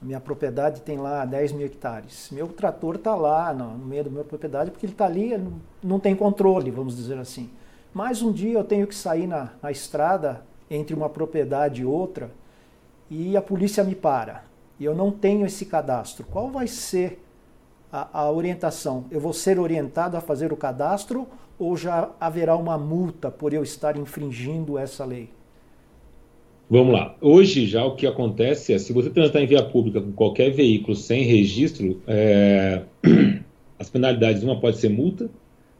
Minha 0.00 0.18
propriedade 0.18 0.80
tem 0.80 0.98
lá 0.98 1.24
10 1.24 1.52
mil 1.52 1.66
hectares. 1.66 2.28
Meu 2.32 2.48
trator 2.48 2.96
está 2.96 3.14
lá 3.14 3.52
no, 3.52 3.76
no, 3.76 3.86
meio 3.86 4.04
da 4.04 4.10
minha 4.10 4.24
propriedade 4.24 4.70
porque 4.70 4.86
ele 4.86 4.92
está 4.92 5.04
ali, 5.04 5.36
não, 5.36 5.52
não 5.82 6.00
tem 6.00 6.16
controle, 6.16 6.70
vamos 6.70 6.96
dizer 6.96 7.18
assim. 7.18 7.50
Mas 7.94 8.22
um 8.22 8.32
dia 8.32 8.58
eu 8.58 8.64
tenho 8.64 8.86
que 8.86 8.94
sair 8.94 9.26
na, 9.26 9.50
na 9.62 9.70
estrada 9.70 10.42
entre 10.70 10.94
uma 10.94 11.08
propriedade 11.08 11.82
e 11.82 11.84
outra 11.84 12.30
e 13.12 13.36
a 13.36 13.42
polícia 13.42 13.84
me 13.84 13.94
para 13.94 14.44
e 14.80 14.84
eu 14.86 14.94
não 14.94 15.10
tenho 15.10 15.44
esse 15.44 15.66
cadastro. 15.66 16.24
Qual 16.30 16.50
vai 16.50 16.66
ser 16.66 17.22
a, 17.92 18.20
a 18.20 18.30
orientação? 18.32 19.04
Eu 19.10 19.20
vou 19.20 19.34
ser 19.34 19.58
orientado 19.58 20.16
a 20.16 20.20
fazer 20.20 20.50
o 20.50 20.56
cadastro 20.56 21.28
ou 21.58 21.76
já 21.76 22.10
haverá 22.18 22.56
uma 22.56 22.78
multa 22.78 23.30
por 23.30 23.52
eu 23.52 23.62
estar 23.62 23.98
infringindo 23.98 24.78
essa 24.78 25.04
lei? 25.04 25.28
Vamos 26.70 26.94
lá. 26.94 27.14
Hoje 27.20 27.66
já 27.66 27.84
o 27.84 27.94
que 27.94 28.06
acontece 28.06 28.72
é, 28.72 28.78
se 28.78 28.94
você 28.94 29.10
transitar 29.10 29.42
em 29.42 29.46
via 29.46 29.62
pública 29.62 30.00
com 30.00 30.12
qualquer 30.12 30.50
veículo 30.50 30.96
sem 30.96 31.22
registro, 31.24 32.00
é... 32.06 32.82
as 33.78 33.90
penalidades, 33.90 34.42
uma 34.42 34.58
pode 34.58 34.78
ser 34.78 34.88
multa, 34.88 35.28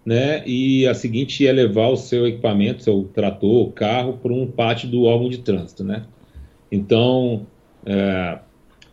né? 0.05 0.47
E 0.47 0.87
a 0.87 0.93
seguinte 0.93 1.47
é 1.47 1.53
levar 1.53 1.89
o 1.89 1.97
seu 1.97 2.27
equipamento, 2.27 2.83
seu 2.83 3.09
trator, 3.15 3.71
carro, 3.73 4.19
para 4.21 4.33
um 4.33 4.47
pátio 4.47 4.89
do 4.89 5.05
órgão 5.05 5.31
de 5.31 5.39
trânsito, 5.39 5.83
né? 5.83 6.05
Então, 6.73 7.47
é, 7.85 8.39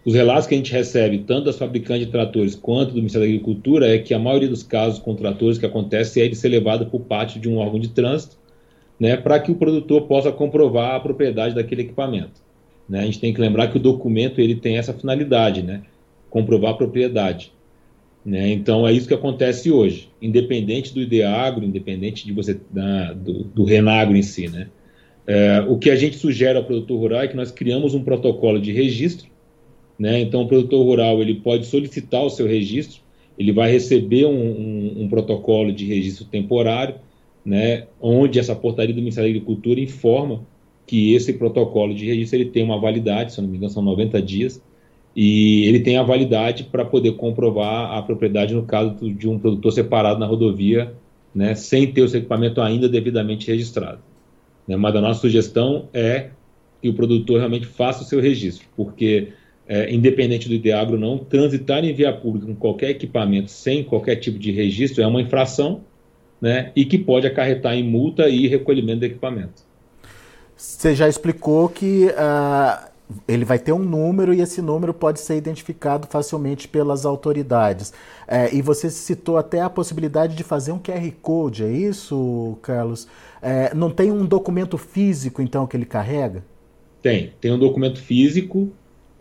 os 0.05 0.13
relatos 0.13 0.45
que 0.45 0.53
a 0.53 0.57
gente 0.57 0.73
recebe, 0.73 1.19
tanto 1.19 1.45
das 1.45 1.57
fabricantes 1.57 2.05
de 2.05 2.11
tratores 2.11 2.53
quanto 2.53 2.89
do 2.89 2.97
Ministério 2.97 3.25
da 3.25 3.33
Agricultura, 3.33 3.87
é 3.87 3.97
que 3.97 4.13
a 4.13 4.19
maioria 4.19 4.49
dos 4.49 4.63
casos 4.63 4.99
com 4.99 5.15
tratores 5.15 5.57
que 5.57 5.65
acontece 5.65 6.21
é 6.21 6.27
de 6.27 6.35
ser 6.35 6.49
levado 6.49 6.87
para 6.87 6.97
o 6.97 6.99
pátio 6.99 7.39
de 7.39 7.47
um 7.47 7.57
órgão 7.57 7.79
de 7.79 7.87
trânsito, 7.87 8.37
né, 8.99 9.15
para 9.15 9.39
que 9.39 9.49
o 9.49 9.55
produtor 9.55 10.01
possa 10.07 10.29
comprovar 10.29 10.95
a 10.95 10.99
propriedade 10.99 11.55
daquele 11.55 11.83
equipamento. 11.83 12.41
Né? 12.87 12.99
A 12.99 13.05
gente 13.05 13.19
tem 13.19 13.33
que 13.33 13.39
lembrar 13.39 13.69
que 13.69 13.77
o 13.77 13.79
documento 13.79 14.41
ele 14.41 14.55
tem 14.55 14.77
essa 14.77 14.93
finalidade, 14.93 15.61
né, 15.61 15.83
comprovar 16.29 16.71
a 16.71 16.73
propriedade. 16.73 17.53
Né? 18.25 18.51
Então 18.51 18.85
é 18.85 18.91
isso 18.91 19.07
que 19.07 19.13
acontece 19.13 19.71
hoje, 19.71 20.09
independente 20.21 20.93
do 20.93 20.99
ideagro, 20.99 21.63
independente 21.63 22.25
de 22.25 22.33
você 22.33 22.59
da, 22.69 23.13
do, 23.13 23.45
do 23.45 23.63
renagro 23.63 24.17
em 24.17 24.21
si, 24.21 24.49
né? 24.49 24.67
É, 25.31 25.63
o 25.67 25.77
que 25.77 25.91
a 25.91 25.95
gente 25.95 26.17
sugere 26.17 26.57
ao 26.57 26.63
produtor 26.63 26.97
rural 26.97 27.21
é 27.21 27.27
que 27.27 27.35
nós 27.35 27.51
criamos 27.51 27.93
um 27.93 28.03
protocolo 28.03 28.59
de 28.59 28.71
registro, 28.71 29.29
né? 29.97 30.19
Então 30.21 30.41
o 30.41 30.47
produtor 30.47 30.83
rural 30.83 31.21
ele 31.21 31.35
pode 31.35 31.67
solicitar 31.67 32.23
o 32.23 32.31
seu 32.31 32.47
registro, 32.47 32.99
ele 33.37 33.51
vai 33.51 33.71
receber 33.71 34.25
um, 34.25 34.31
um, 34.31 35.03
um 35.03 35.07
protocolo 35.07 35.71
de 35.71 35.85
registro 35.85 36.25
temporário, 36.25 36.95
né? 37.45 37.85
Onde 38.01 38.39
essa 38.39 38.55
portaria 38.55 38.91
do 38.91 39.01
Ministério 39.01 39.31
da 39.31 39.37
Agricultura 39.37 39.79
informa 39.79 40.41
que 40.87 41.13
esse 41.13 41.31
protocolo 41.33 41.93
de 41.93 42.07
registro 42.07 42.39
ele 42.39 42.49
tem 42.49 42.63
uma 42.63 42.81
validade, 42.81 43.31
se 43.31 43.39
não 43.39 43.47
me 43.47 43.57
engano 43.57 43.71
são 43.71 43.83
90 43.83 44.19
dias, 44.23 44.59
e 45.15 45.63
ele 45.67 45.81
tem 45.81 45.97
a 45.97 46.01
validade 46.01 46.63
para 46.63 46.83
poder 46.83 47.11
comprovar 47.11 47.95
a 47.95 48.01
propriedade 48.01 48.55
no 48.55 48.63
caso 48.63 48.95
de 49.13 49.29
um 49.29 49.37
produtor 49.37 49.73
separado 49.73 50.19
na 50.19 50.25
rodovia, 50.25 50.91
né, 51.35 51.53
sem 51.53 51.85
ter 51.91 52.01
o 52.01 52.09
seu 52.09 52.19
equipamento 52.19 52.59
ainda 52.61 52.89
devidamente 52.89 53.45
registrado. 53.45 54.08
Né, 54.69 54.75
mas 54.75 54.95
a 54.95 55.01
nossa 55.01 55.19
sugestão 55.19 55.89
é 55.91 56.29
que 56.79 56.87
o 56.87 56.93
produtor 56.93 57.39
realmente 57.39 57.65
faça 57.65 58.03
o 58.03 58.05
seu 58.05 58.21
registro, 58.21 58.67
porque 58.77 59.29
é, 59.67 59.91
independente 59.91 60.47
do 60.47 60.53
Ideagro 60.53 60.95
não, 60.95 61.17
transitar 61.17 61.83
em 61.83 61.91
via 61.91 62.13
pública 62.13 62.45
com 62.45 62.55
qualquer 62.55 62.91
equipamento 62.91 63.49
sem 63.49 63.83
qualquer 63.83 64.17
tipo 64.17 64.37
de 64.37 64.51
registro 64.51 65.01
é 65.01 65.07
uma 65.07 65.21
infração 65.21 65.81
né, 66.39 66.71
e 66.75 66.85
que 66.85 66.99
pode 66.99 67.25
acarretar 67.25 67.73
em 67.73 67.83
multa 67.83 68.29
e 68.29 68.47
recolhimento 68.47 68.99
do 68.99 69.05
equipamento. 69.05 69.63
Você 70.55 70.93
já 70.93 71.09
explicou 71.09 71.67
que 71.67 72.05
uh, 72.05 72.88
ele 73.27 73.43
vai 73.43 73.57
ter 73.57 73.71
um 73.71 73.79
número 73.79 74.33
e 74.33 74.41
esse 74.41 74.61
número 74.61 74.93
pode 74.93 75.19
ser 75.19 75.35
identificado 75.35 76.07
facilmente 76.07 76.67
pelas 76.67 77.05
autoridades. 77.05 77.93
É, 78.27 78.53
e 78.53 78.61
você 78.61 78.89
citou 78.89 79.37
até 79.37 79.61
a 79.61 79.69
possibilidade 79.69 80.35
de 80.35 80.43
fazer 80.43 80.71
um 80.71 80.79
QR 80.79 81.11
Code, 81.21 81.63
é 81.63 81.71
isso, 81.71 82.57
Carlos? 82.61 83.07
É, 83.41 83.73
não 83.73 83.89
tem 83.89 84.11
um 84.11 84.25
documento 84.25 84.77
físico, 84.77 85.41
então, 85.41 85.65
que 85.65 85.75
ele 85.75 85.85
carrega? 85.85 86.43
Tem, 87.01 87.31
tem 87.39 87.51
um 87.51 87.59
documento 87.59 87.99
físico. 87.99 88.71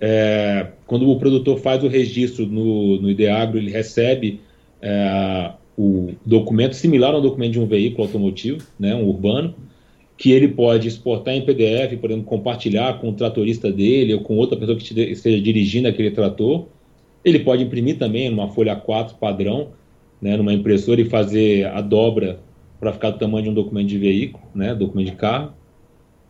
É, 0.01 0.69
quando 0.87 1.09
o 1.09 1.19
produtor 1.19 1.59
faz 1.59 1.83
o 1.83 1.89
registro 1.89 2.47
no, 2.47 3.01
no 3.01 3.11
Ideagro, 3.11 3.59
ele 3.59 3.71
recebe 3.71 4.41
é, 4.83 5.53
o 5.77 6.13
documento 6.25 6.75
similar 6.75 7.15
ao 7.15 7.23
documento 7.23 7.53
de 7.53 7.61
um 7.61 7.67
veículo 7.67 8.05
automotivo, 8.05 8.65
né, 8.79 8.95
um 8.95 9.09
urbano 9.09 9.55
que 10.19 10.33
ele 10.33 10.49
pode 10.49 10.89
exportar 10.89 11.33
em 11.33 11.43
PDF, 11.43 11.97
por 12.01 12.11
exemplo, 12.11 12.27
compartilhar 12.27 12.99
com 13.01 13.11
o 13.11 13.13
tratorista 13.13 13.71
dele 13.71 14.15
ou 14.15 14.21
com 14.21 14.37
outra 14.37 14.59
pessoa 14.59 14.77
que 14.77 15.01
esteja 15.01 15.41
dirigindo 15.41 15.87
aquele 15.87 16.11
trator. 16.11 16.67
Ele 17.25 17.39
pode 17.39 17.63
imprimir 17.63 17.99
também 17.99 18.29
numa 18.29 18.49
folha 18.49 18.75
4 18.75 19.17
padrão, 19.17 19.69
né, 20.21 20.37
numa 20.37 20.53
impressora 20.53 21.01
e 21.01 21.05
fazer 21.05 21.67
a 21.67 21.81
dobra 21.81 22.41
para 22.81 22.93
ficar 22.93 23.11
do 23.11 23.19
tamanho 23.19 23.45
de 23.45 23.51
um 23.51 23.55
documento 23.55 23.87
de 23.87 23.99
veículo, 23.99 24.43
né, 24.53 24.75
documento 24.75 25.11
de 25.11 25.17
carro. 25.17 25.53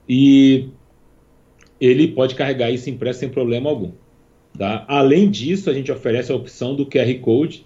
E 0.06 0.68
ele 1.80 2.08
pode 2.08 2.34
carregar 2.34 2.70
isso 2.70 2.90
impresso 2.90 3.20
sem 3.20 3.30
problema 3.30 3.70
algum. 3.70 3.92
Tá? 4.56 4.84
Além 4.86 5.30
disso, 5.30 5.70
a 5.70 5.72
gente 5.72 5.90
oferece 5.90 6.30
a 6.30 6.36
opção 6.36 6.74
do 6.74 6.84
QR 6.84 7.14
Code, 7.20 7.64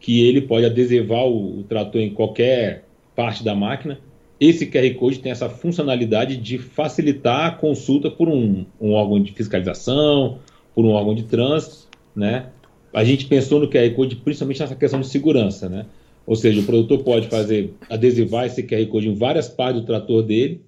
que 0.00 0.20
ele 0.26 0.42
pode 0.42 0.66
adesivar 0.66 1.24
o, 1.24 1.60
o 1.60 1.62
trator 1.62 2.02
em 2.02 2.10
qualquer 2.10 2.84
parte 3.14 3.42
da 3.42 3.54
máquina 3.54 3.98
esse 4.40 4.66
QR 4.66 4.94
Code 4.94 5.20
tem 5.20 5.32
essa 5.32 5.48
funcionalidade 5.48 6.36
de 6.36 6.58
facilitar 6.58 7.46
a 7.46 7.50
consulta 7.50 8.10
por 8.10 8.28
um, 8.28 8.66
um 8.80 8.92
órgão 8.92 9.20
de 9.22 9.32
fiscalização, 9.32 10.38
por 10.74 10.84
um 10.84 10.90
órgão 10.90 11.14
de 11.14 11.24
trânsito, 11.24 11.88
né? 12.14 12.46
A 12.92 13.04
gente 13.04 13.26
pensou 13.26 13.60
no 13.60 13.68
QR 13.68 13.90
Code 13.94 14.16
principalmente 14.16 14.60
nessa 14.60 14.74
questão 14.74 15.00
de 15.00 15.08
segurança, 15.08 15.68
né? 15.68 15.86
Ou 16.26 16.34
seja, 16.34 16.60
o 16.60 16.64
produtor 16.64 17.04
pode 17.04 17.28
fazer 17.28 17.74
adesivar 17.88 18.46
esse 18.46 18.62
QR 18.62 18.86
Code 18.86 19.08
em 19.08 19.14
várias 19.14 19.48
partes 19.48 19.80
do 19.80 19.86
trator 19.86 20.22
dele, 20.22 20.60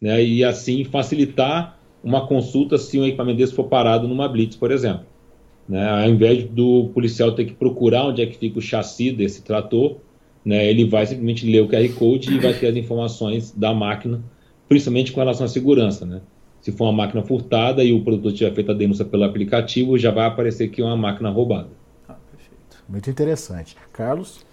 né? 0.00 0.22
E 0.22 0.42
assim 0.44 0.84
facilitar 0.84 1.78
uma 2.02 2.26
consulta 2.26 2.78
se 2.78 2.98
um 2.98 3.04
equipamento 3.04 3.38
desse 3.38 3.54
for 3.54 3.64
parado 3.64 4.08
numa 4.08 4.28
blitz, 4.28 4.56
por 4.56 4.70
exemplo. 4.70 5.04
Né? 5.68 5.88
Ao 5.88 6.08
invés 6.08 6.44
do 6.44 6.90
policial 6.94 7.32
ter 7.32 7.44
que 7.44 7.52
procurar 7.52 8.06
onde 8.06 8.22
é 8.22 8.26
que 8.26 8.36
fica 8.38 8.58
o 8.58 8.62
chassi 8.62 9.12
desse 9.12 9.42
trator, 9.42 9.98
né, 10.44 10.66
ele 10.68 10.88
vai 10.88 11.06
simplesmente 11.06 11.46
ler 11.50 11.60
o 11.62 11.68
QR 11.68 11.88
Code 11.94 12.34
e 12.34 12.38
vai 12.38 12.54
ter 12.54 12.68
as 12.68 12.76
informações 12.76 13.52
da 13.52 13.74
máquina, 13.74 14.22
principalmente 14.68 15.12
com 15.12 15.20
relação 15.20 15.46
à 15.46 15.48
segurança. 15.48 16.06
Né? 16.06 16.20
Se 16.60 16.72
for 16.72 16.84
uma 16.84 16.92
máquina 16.92 17.22
furtada 17.22 17.82
e 17.84 17.92
o 17.92 18.02
produtor 18.02 18.32
tiver 18.32 18.54
feito 18.54 18.70
a 18.70 18.74
denúncia 18.74 19.04
pelo 19.04 19.24
aplicativo, 19.24 19.98
já 19.98 20.10
vai 20.10 20.26
aparecer 20.26 20.68
que 20.68 20.80
é 20.80 20.84
uma 20.84 20.96
máquina 20.96 21.30
roubada. 21.30 21.68
Ah, 22.08 22.16
perfeito. 22.30 22.84
Muito 22.88 23.10
interessante. 23.10 23.76
Carlos? 23.92 24.44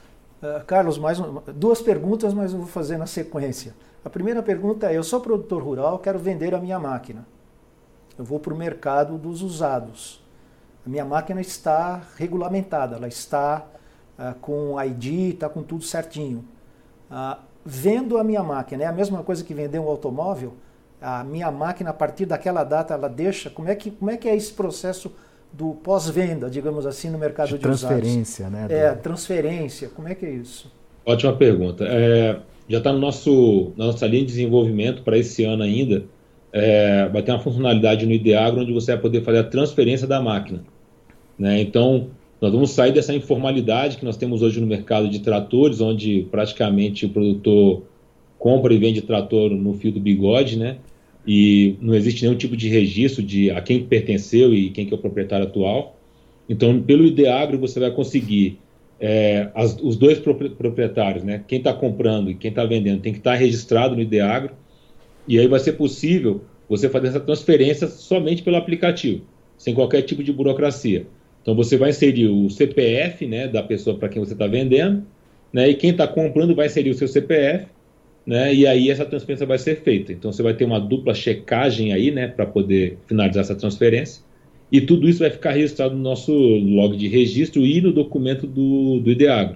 Uh, 0.41 0.63
Carlos, 0.65 0.97
mais 0.97 1.19
um, 1.19 1.41
duas 1.55 1.81
perguntas, 1.81 2.33
mas 2.33 2.53
eu 2.53 2.59
vou 2.59 2.67
fazer 2.67 2.97
na 2.97 3.07
sequência. 3.07 3.73
A 4.05 4.09
primeira 4.09 4.43
pergunta 4.43 4.91
é: 4.91 4.97
eu 4.97 5.03
sou 5.03 5.19
produtor 5.19 5.63
rural, 5.63 5.99
quero 5.99 6.19
vender 6.19 6.53
a 6.53 6.59
minha 6.59 6.79
máquina. 6.79 7.25
Eu 8.17 8.23
vou 8.23 8.39
para 8.39 8.53
o 8.53 8.57
mercado 8.57 9.17
dos 9.17 9.41
usados. 9.41 10.21
A 10.85 10.89
minha 10.89 11.03
máquina 11.03 11.41
está 11.41 12.01
regulamentada, 12.15 12.95
ela 12.95 13.07
está 13.07 13.67
uh, 14.17 14.33
com 14.39 14.81
ID, 14.81 15.33
está 15.33 15.49
com 15.49 15.61
tudo 15.61 15.83
certinho. 15.83 16.43
Uh, 17.09 17.37
vendo 17.65 18.17
a 18.17 18.23
minha 18.23 18.43
máquina, 18.43 18.83
é 18.83 18.85
a 18.87 18.91
mesma 18.91 19.23
coisa 19.23 19.43
que 19.43 19.53
vender 19.53 19.79
um 19.79 19.87
automóvel? 19.87 20.53
A 21.01 21.23
minha 21.23 21.51
máquina, 21.51 21.91
a 21.91 21.93
partir 21.93 22.25
daquela 22.25 22.63
data, 22.63 22.93
ela 22.93 23.07
deixa. 23.07 23.49
Como 23.49 23.69
é 23.69 23.75
que, 23.75 23.91
como 23.91 24.09
é, 24.09 24.17
que 24.17 24.27
é 24.27 24.35
esse 24.35 24.51
processo 24.51 25.11
do 25.53 25.73
pós-venda, 25.75 26.49
digamos 26.49 26.85
assim, 26.85 27.09
no 27.09 27.17
mercado 27.17 27.49
de, 27.49 27.55
de 27.55 27.61
transferência, 27.61 28.47
usados? 28.47 28.69
né? 28.69 28.79
É, 28.79 28.91
transferência. 28.93 29.89
Como 29.89 30.07
é 30.07 30.15
que 30.15 30.25
é 30.25 30.31
isso? 30.31 30.71
Ótima 31.05 31.33
pergunta. 31.33 31.85
É, 31.87 32.39
já 32.67 32.79
está 32.79 32.91
no 32.91 32.99
nosso, 32.99 33.71
na 33.77 33.85
nossa 33.85 34.05
linha 34.07 34.21
de 34.21 34.27
desenvolvimento 34.27 35.03
para 35.03 35.17
esse 35.17 35.43
ano 35.43 35.63
ainda. 35.63 36.03
É, 36.51 37.07
vai 37.09 37.21
ter 37.21 37.31
uma 37.31 37.39
funcionalidade 37.39 38.05
no 38.05 38.11
Ideagro 38.11 38.61
onde 38.61 38.73
você 38.73 38.93
vai 38.93 39.01
poder 39.01 39.23
fazer 39.23 39.39
a 39.39 39.43
transferência 39.43 40.07
da 40.07 40.21
máquina. 40.21 40.63
Né? 41.37 41.61
Então, 41.61 42.09
nós 42.39 42.51
vamos 42.51 42.71
sair 42.71 42.91
dessa 42.91 43.13
informalidade 43.15 43.97
que 43.97 44.05
nós 44.05 44.15
temos 44.15 44.41
hoje 44.41 44.61
no 44.61 44.67
mercado 44.67 45.09
de 45.09 45.19
tratores, 45.19 45.81
onde 45.81 46.27
praticamente 46.29 47.05
o 47.05 47.09
produtor 47.09 47.83
compra 48.37 48.73
e 48.73 48.77
vende 48.77 49.01
trator 49.01 49.49
no 49.49 49.73
fio 49.73 49.91
do 49.91 49.99
bigode, 49.99 50.57
né? 50.57 50.77
E 51.25 51.75
não 51.81 51.95
existe 51.95 52.23
nenhum 52.23 52.37
tipo 52.37 52.55
de 52.55 52.69
registro 52.69 53.23
de 53.23 53.49
a 53.51 53.59
quem 53.59 53.83
pertenceu 53.83 54.53
e 54.53 54.69
quem 54.69 54.85
que 54.85 54.93
é 54.93 54.97
o 54.97 54.99
proprietário 54.99 55.47
atual. 55.47 55.97
Então, 56.47 56.79
pelo 56.81 57.05
Ideagro, 57.05 57.57
você 57.57 57.79
vai 57.79 57.91
conseguir 57.91 58.59
é, 58.99 59.49
as, 59.53 59.77
os 59.81 59.97
dois 59.97 60.19
proprietários, 60.19 61.23
né? 61.23 61.43
Quem 61.47 61.57
está 61.57 61.73
comprando 61.73 62.29
e 62.29 62.35
quem 62.35 62.49
está 62.49 62.63
vendendo 62.65 63.01
tem 63.01 63.11
que 63.11 63.19
estar 63.19 63.31
tá 63.31 63.37
registrado 63.37 63.95
no 63.95 64.01
Ideagro. 64.01 64.53
E 65.27 65.39
aí 65.39 65.47
vai 65.47 65.59
ser 65.59 65.73
possível 65.73 66.41
você 66.69 66.87
fazer 66.87 67.07
essa 67.07 67.19
transferência 67.19 67.87
somente 67.87 68.43
pelo 68.43 68.55
aplicativo, 68.55 69.23
sem 69.57 69.73
qualquer 69.73 70.03
tipo 70.03 70.23
de 70.23 70.31
burocracia. 70.31 71.07
Então 71.47 71.55
você 71.55 71.77
vai 71.77 71.91
inserir 71.91 72.27
o 72.27 72.49
CPF 72.49 73.25
né, 73.25 73.47
da 73.47 73.63
pessoa 73.63 73.97
para 73.97 74.09
quem 74.09 74.19
você 74.19 74.33
está 74.33 74.45
vendendo, 74.47 75.01
né, 75.53 75.69
e 75.69 75.75
quem 75.75 75.91
está 75.91 76.05
comprando 76.05 76.53
vai 76.53 76.65
inserir 76.65 76.89
o 76.89 76.93
seu 76.93 77.07
CPF, 77.07 77.67
né, 78.25 78.53
e 78.53 78.67
aí 78.67 78.91
essa 78.91 79.05
transferência 79.05 79.45
vai 79.45 79.57
ser 79.57 79.77
feita. 79.77 80.11
Então 80.11 80.29
você 80.29 80.43
vai 80.43 80.53
ter 80.53 80.65
uma 80.65 80.77
dupla 80.77 81.13
checagem 81.13 81.93
aí 81.93 82.11
né, 82.11 82.27
para 82.27 82.45
poder 82.45 82.97
finalizar 83.07 83.43
essa 83.43 83.55
transferência. 83.55 84.21
E 84.69 84.81
tudo 84.81 85.07
isso 85.07 85.19
vai 85.19 85.29
ficar 85.29 85.51
registrado 85.51 85.95
no 85.95 86.01
nosso 86.01 86.33
log 86.33 86.97
de 86.97 87.07
registro 87.07 87.65
e 87.65 87.79
no 87.79 87.93
documento 87.93 88.45
do, 88.45 88.99
do 88.99 89.09
Ideagro. 89.09 89.55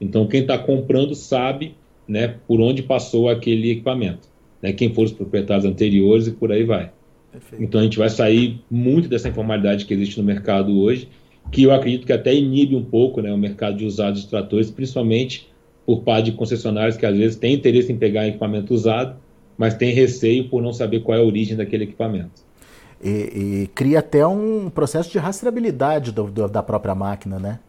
Então 0.00 0.28
quem 0.28 0.42
está 0.42 0.56
comprando 0.56 1.16
sabe 1.16 1.74
né, 2.06 2.36
por 2.46 2.60
onde 2.60 2.80
passou 2.80 3.28
aquele 3.28 3.72
equipamento, 3.72 4.28
né, 4.62 4.72
quem 4.72 4.94
foram 4.94 5.06
os 5.06 5.12
proprietários 5.12 5.64
anteriores 5.64 6.28
e 6.28 6.30
por 6.30 6.52
aí 6.52 6.62
vai. 6.62 6.92
Perfeito. 7.32 7.64
Então 7.64 7.80
a 7.80 7.82
gente 7.82 7.98
vai 7.98 8.08
sair 8.08 8.60
muito 8.70 9.08
dessa 9.08 9.28
informalidade 9.28 9.84
que 9.84 9.92
existe 9.92 10.16
no 10.16 10.24
mercado 10.24 10.78
hoje 10.78 11.08
que 11.50 11.62
eu 11.62 11.72
acredito 11.72 12.06
que 12.06 12.12
até 12.12 12.34
inibe 12.34 12.74
um 12.74 12.84
pouco 12.84 13.20
né, 13.20 13.32
o 13.32 13.38
mercado 13.38 13.76
de 13.76 13.84
usados 13.84 14.22
de 14.22 14.28
tratores, 14.28 14.70
principalmente 14.70 15.48
por 15.86 16.02
parte 16.02 16.26
de 16.26 16.32
concessionários 16.32 16.96
que 16.96 17.06
às 17.06 17.16
vezes 17.16 17.36
têm 17.36 17.54
interesse 17.54 17.92
em 17.92 17.96
pegar 17.96 18.26
equipamento 18.26 18.72
usado, 18.74 19.16
mas 19.56 19.74
tem 19.74 19.92
receio 19.92 20.48
por 20.48 20.62
não 20.62 20.72
saber 20.72 21.00
qual 21.00 21.18
é 21.18 21.20
a 21.20 21.24
origem 21.24 21.56
daquele 21.56 21.84
equipamento. 21.84 22.42
E, 23.02 23.08
e 23.64 23.70
cria 23.74 23.98
até 23.98 24.26
um 24.26 24.70
processo 24.70 25.10
de 25.10 25.18
rastreabilidade 25.18 26.10
do, 26.10 26.24
do, 26.24 26.48
da 26.48 26.62
própria 26.62 26.94
máquina, 26.94 27.38
né? 27.38 27.60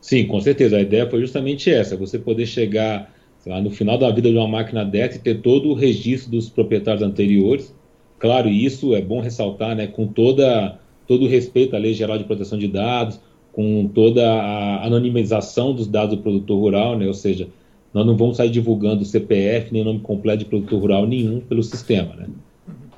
Sim, 0.00 0.26
com 0.26 0.40
certeza. 0.40 0.76
A 0.76 0.80
ideia 0.80 1.08
foi 1.08 1.20
justamente 1.20 1.70
essa: 1.70 1.96
você 1.96 2.18
poder 2.18 2.46
chegar 2.46 3.12
lá, 3.46 3.60
no 3.60 3.70
final 3.70 3.98
da 3.98 4.10
vida 4.10 4.30
de 4.30 4.36
uma 4.36 4.48
máquina 4.48 4.84
dessa 4.84 5.16
e 5.16 5.20
ter 5.20 5.40
todo 5.40 5.68
o 5.68 5.74
registro 5.74 6.30
dos 6.30 6.48
proprietários 6.48 7.02
anteriores. 7.02 7.74
Claro, 8.18 8.48
isso 8.48 8.94
é 8.94 9.02
bom 9.02 9.20
ressaltar, 9.20 9.76
né, 9.76 9.86
com 9.86 10.06
toda 10.06 10.78
todo 11.06 11.24
o 11.24 11.28
respeito 11.28 11.74
à 11.76 11.78
Lei 11.78 11.94
Geral 11.94 12.18
de 12.18 12.24
Proteção 12.24 12.58
de 12.58 12.68
Dados, 12.68 13.20
com 13.52 13.88
toda 13.88 14.30
a 14.30 14.84
anonimização 14.84 15.72
dos 15.72 15.86
dados 15.86 16.16
do 16.16 16.22
produtor 16.22 16.58
rural, 16.58 16.98
né? 16.98 17.06
ou 17.06 17.14
seja, 17.14 17.48
nós 17.92 18.04
não 18.04 18.16
vamos 18.16 18.36
sair 18.36 18.50
divulgando 18.50 19.04
CPF 19.04 19.72
nem 19.72 19.82
nome 19.82 20.00
completo 20.00 20.40
de 20.40 20.44
produtor 20.44 20.78
rural 20.78 21.06
nenhum 21.06 21.40
pelo 21.40 21.62
sistema. 21.62 22.14
Né? 22.14 22.26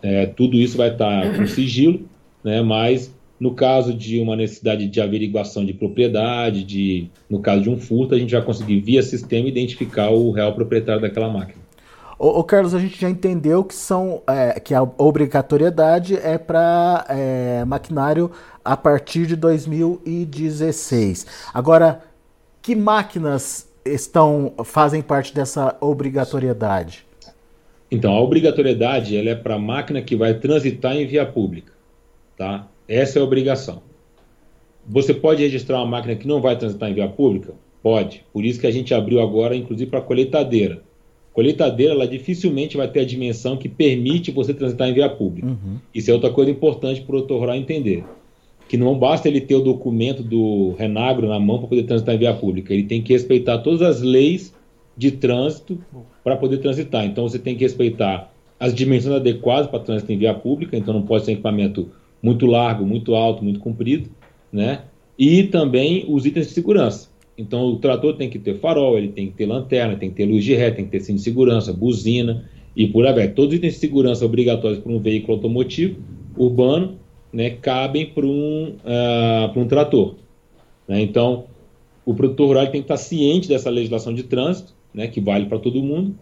É, 0.02 0.26
tudo 0.26 0.56
isso 0.56 0.76
vai 0.76 0.90
estar 0.90 1.36
com 1.36 1.46
sigilo, 1.46 2.00
né? 2.42 2.60
mas 2.60 3.14
no 3.38 3.54
caso 3.54 3.94
de 3.94 4.18
uma 4.18 4.34
necessidade 4.34 4.88
de 4.88 5.00
averiguação 5.00 5.64
de 5.64 5.72
propriedade, 5.72 6.64
de, 6.64 7.08
no 7.30 7.38
caso 7.38 7.62
de 7.62 7.70
um 7.70 7.78
furto, 7.78 8.14
a 8.14 8.18
gente 8.18 8.32
vai 8.32 8.42
conseguir 8.42 8.80
via 8.80 9.02
sistema 9.02 9.48
identificar 9.48 10.10
o 10.10 10.32
real 10.32 10.52
proprietário 10.54 11.00
daquela 11.00 11.28
máquina. 11.28 11.57
Ô, 12.18 12.40
ô, 12.40 12.44
Carlos, 12.44 12.74
a 12.74 12.80
gente 12.80 13.00
já 13.00 13.08
entendeu 13.08 13.62
que 13.62 13.74
são 13.74 14.22
é, 14.26 14.58
que 14.58 14.74
a 14.74 14.82
obrigatoriedade 14.82 16.16
é 16.16 16.36
para 16.36 17.06
é, 17.08 17.64
maquinário 17.64 18.32
a 18.64 18.76
partir 18.76 19.24
de 19.24 19.36
2016. 19.36 21.26
Agora, 21.54 22.02
que 22.60 22.74
máquinas 22.74 23.68
estão 23.84 24.52
fazem 24.64 25.00
parte 25.00 25.32
dessa 25.32 25.76
obrigatoriedade? 25.80 27.06
Então, 27.88 28.12
a 28.12 28.20
obrigatoriedade 28.20 29.16
ela 29.16 29.30
é 29.30 29.36
para 29.36 29.54
a 29.54 29.58
máquina 29.58 30.02
que 30.02 30.16
vai 30.16 30.34
transitar 30.34 30.96
em 30.96 31.06
via 31.06 31.24
pública, 31.24 31.72
tá? 32.36 32.66
Essa 32.88 33.20
é 33.20 33.22
a 33.22 33.24
obrigação. 33.24 33.80
Você 34.84 35.14
pode 35.14 35.42
registrar 35.42 35.76
uma 35.76 35.86
máquina 35.86 36.16
que 36.16 36.26
não 36.26 36.40
vai 36.40 36.56
transitar 36.58 36.90
em 36.90 36.94
via 36.94 37.08
pública? 37.08 37.54
Pode. 37.80 38.24
Por 38.32 38.44
isso 38.44 38.60
que 38.60 38.66
a 38.66 38.72
gente 38.72 38.92
abriu 38.92 39.20
agora, 39.20 39.54
inclusive, 39.54 39.88
para 39.88 40.00
a 40.00 40.02
colheitadeira 40.02 40.87
colheitadeira 41.32 41.92
ela 41.92 42.06
dificilmente 42.06 42.76
vai 42.76 42.88
ter 42.88 43.00
a 43.00 43.04
dimensão 43.04 43.56
que 43.56 43.68
permite 43.68 44.30
você 44.30 44.52
transitar 44.52 44.88
em 44.88 44.94
via 44.94 45.08
pública. 45.08 45.48
Uhum. 45.48 45.76
Isso 45.94 46.10
é 46.10 46.14
outra 46.14 46.30
coisa 46.30 46.50
importante 46.50 47.00
para 47.00 47.04
o 47.04 47.06
produtor 47.06 47.40
rural 47.40 47.56
entender. 47.56 48.04
Que 48.68 48.76
não 48.76 48.98
basta 48.98 49.28
ele 49.28 49.40
ter 49.40 49.54
o 49.54 49.60
documento 49.60 50.22
do 50.22 50.74
Renagro 50.78 51.28
na 51.28 51.38
mão 51.40 51.58
para 51.58 51.68
poder 51.68 51.84
transitar 51.84 52.14
em 52.14 52.18
via 52.18 52.34
pública. 52.34 52.74
Ele 52.74 52.82
tem 52.82 53.00
que 53.00 53.12
respeitar 53.12 53.58
todas 53.58 53.82
as 53.82 54.02
leis 54.02 54.54
de 54.96 55.12
trânsito 55.12 55.78
para 56.24 56.36
poder 56.36 56.58
transitar. 56.58 57.06
Então 57.06 57.28
você 57.28 57.38
tem 57.38 57.54
que 57.54 57.62
respeitar 57.62 58.32
as 58.58 58.74
dimensões 58.74 59.14
adequadas 59.14 59.70
para 59.70 59.78
trânsito 59.78 60.12
em 60.12 60.18
via 60.18 60.34
pública. 60.34 60.76
Então 60.76 60.92
não 60.92 61.02
pode 61.02 61.24
ser 61.24 61.30
um 61.30 61.34
equipamento 61.34 61.88
muito 62.22 62.46
largo, 62.46 62.84
muito 62.84 63.14
alto, 63.14 63.44
muito 63.44 63.60
comprido, 63.60 64.10
né? 64.52 64.82
E 65.18 65.44
também 65.44 66.04
os 66.08 66.26
itens 66.26 66.48
de 66.48 66.52
segurança. 66.52 67.08
Então 67.38 67.66
o 67.66 67.76
trator 67.76 68.16
tem 68.16 68.28
que 68.28 68.38
ter 68.38 68.58
farol, 68.58 68.98
ele 68.98 69.08
tem 69.08 69.28
que 69.28 69.34
ter 69.34 69.46
lanterna, 69.46 69.96
tem 69.96 70.10
que 70.10 70.16
ter 70.16 70.26
luz 70.26 70.44
de 70.44 70.54
ré, 70.54 70.72
tem 70.72 70.84
que 70.84 70.90
ter 70.90 71.00
cinto 71.00 71.18
de 71.18 71.22
segurança, 71.22 71.72
buzina 71.72 72.44
e 72.76 72.88
por 72.88 73.06
aí 73.06 73.14
vai. 73.14 73.28
Todos 73.28 73.52
os 73.52 73.58
itens 73.58 73.74
de 73.74 73.78
segurança 73.78 74.26
obrigatórios 74.26 74.80
para 74.80 74.90
um 74.90 74.98
veículo 74.98 75.34
automotivo 75.34 76.00
urbano 76.36 76.98
né, 77.32 77.50
cabem 77.50 78.06
para 78.06 78.26
um, 78.26 78.74
uh, 78.84 79.58
um 79.58 79.68
trator. 79.68 80.16
Né? 80.88 81.00
Então 81.00 81.44
o 82.04 82.12
produtor 82.12 82.48
rural 82.48 82.66
tem 82.66 82.80
que 82.80 82.86
estar 82.86 82.96
ciente 82.96 83.48
dessa 83.48 83.70
legislação 83.70 84.12
de 84.12 84.24
trânsito, 84.24 84.74
né, 84.92 85.06
que 85.06 85.20
vale 85.20 85.46
para 85.46 85.58
todo 85.58 85.82
mundo, 85.82 86.16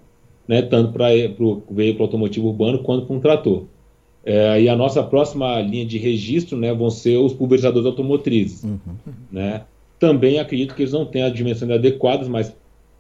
né, 0.46 0.60
tanto 0.60 0.92
para 0.92 1.06
o 1.38 1.62
veículo 1.70 2.04
automotivo 2.04 2.48
urbano 2.48 2.80
quanto 2.80 3.06
para 3.06 3.16
um 3.16 3.20
trator. 3.20 3.64
É, 4.24 4.60
e 4.60 4.68
a 4.68 4.74
nossa 4.74 5.02
próxima 5.04 5.60
linha 5.60 5.86
de 5.86 5.98
registro 5.98 6.58
né, 6.58 6.74
vão 6.74 6.90
ser 6.90 7.16
os 7.16 7.32
pulverizadores 7.32 7.86
automotrizes. 7.86 8.64
Uhum. 8.64 8.80
Né? 9.30 9.62
Também 9.98 10.38
acredito 10.38 10.74
que 10.74 10.82
eles 10.82 10.92
não 10.92 11.06
têm 11.06 11.22
as 11.22 11.32
dimensões 11.32 11.70
adequadas, 11.70 12.28
mas 12.28 12.54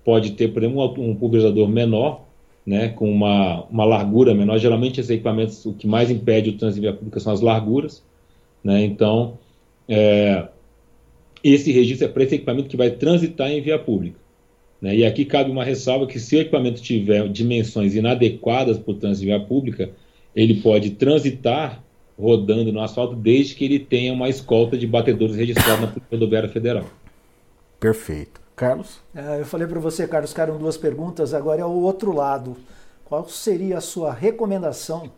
pode 0.04 0.32
ter, 0.32 0.48
por 0.48 0.62
exemplo, 0.62 1.02
um, 1.02 1.14
pulverizador 1.14 1.68
menor, 1.68 2.24
né, 2.64 2.88
com 2.88 3.10
uma, 3.10 3.64
uma 3.64 3.84
largura 3.84 4.34
menor. 4.34 4.58
Geralmente, 4.58 5.00
esses 5.00 5.10
equipamentos, 5.10 5.64
o 5.66 5.72
que 5.72 5.86
mais 5.86 6.10
impede 6.10 6.50
o 6.50 6.56
trânsito 6.56 6.80
via 6.80 6.92
pública 6.92 7.20
são 7.20 7.32
as 7.32 7.40
larguras. 7.40 8.02
Né, 8.64 8.84
então, 8.84 9.38
é, 9.88 10.48
esse 11.44 11.70
registro 11.70 12.06
é 12.06 12.10
para 12.10 12.24
esse 12.24 12.36
equipamento 12.36 12.68
que 12.68 12.76
vai 12.76 12.90
transitar 12.90 13.50
em 13.50 13.60
via 13.60 13.78
pública. 13.78 14.18
Né, 14.80 14.96
e 14.96 15.04
aqui 15.04 15.24
cabe 15.24 15.50
uma 15.50 15.64
ressalva 15.64 16.06
que 16.06 16.18
se 16.18 16.36
o 16.36 16.40
equipamento 16.40 16.80
tiver 16.80 17.28
dimensões 17.28 17.94
inadequadas 17.94 18.78
para 18.78 18.92
o 18.92 18.96
trânsito 18.96 19.26
via 19.26 19.40
pública, 19.40 19.90
ele 20.34 20.54
pode 20.60 20.90
transitar 20.90 21.82
rodando 22.18 22.72
no 22.72 22.80
asfalto, 22.80 23.14
desde 23.14 23.54
que 23.54 23.64
ele 23.64 23.78
tenha 23.78 24.12
uma 24.12 24.28
escolta 24.28 24.76
de 24.76 24.86
batedores 24.86 25.36
registrada 25.36 25.86
na 25.86 25.92
rodoviária 26.10 26.48
federal. 26.48 26.84
Perfeito. 27.78 28.40
Carlos? 28.56 29.00
É, 29.14 29.40
eu 29.40 29.44
falei 29.44 29.66
para 29.66 29.78
você, 29.78 30.08
Carlos, 30.08 30.32
que 30.32 30.40
eram 30.40 30.56
duas 30.56 30.78
perguntas, 30.78 31.34
agora 31.34 31.60
é 31.60 31.64
o 31.64 31.70
outro 31.70 32.12
lado. 32.12 32.56
Qual 33.04 33.28
seria 33.28 33.78
a 33.78 33.82
sua 33.82 34.12
recomendação 34.12 35.10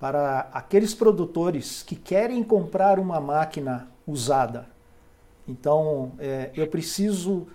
para 0.00 0.48
aqueles 0.52 0.92
produtores 0.92 1.82
que 1.82 1.94
querem 1.94 2.42
comprar 2.42 2.98
uma 2.98 3.20
máquina 3.20 3.88
usada? 4.06 4.66
Então, 5.46 6.12
é, 6.18 6.50
eu 6.54 6.66
preciso. 6.66 7.46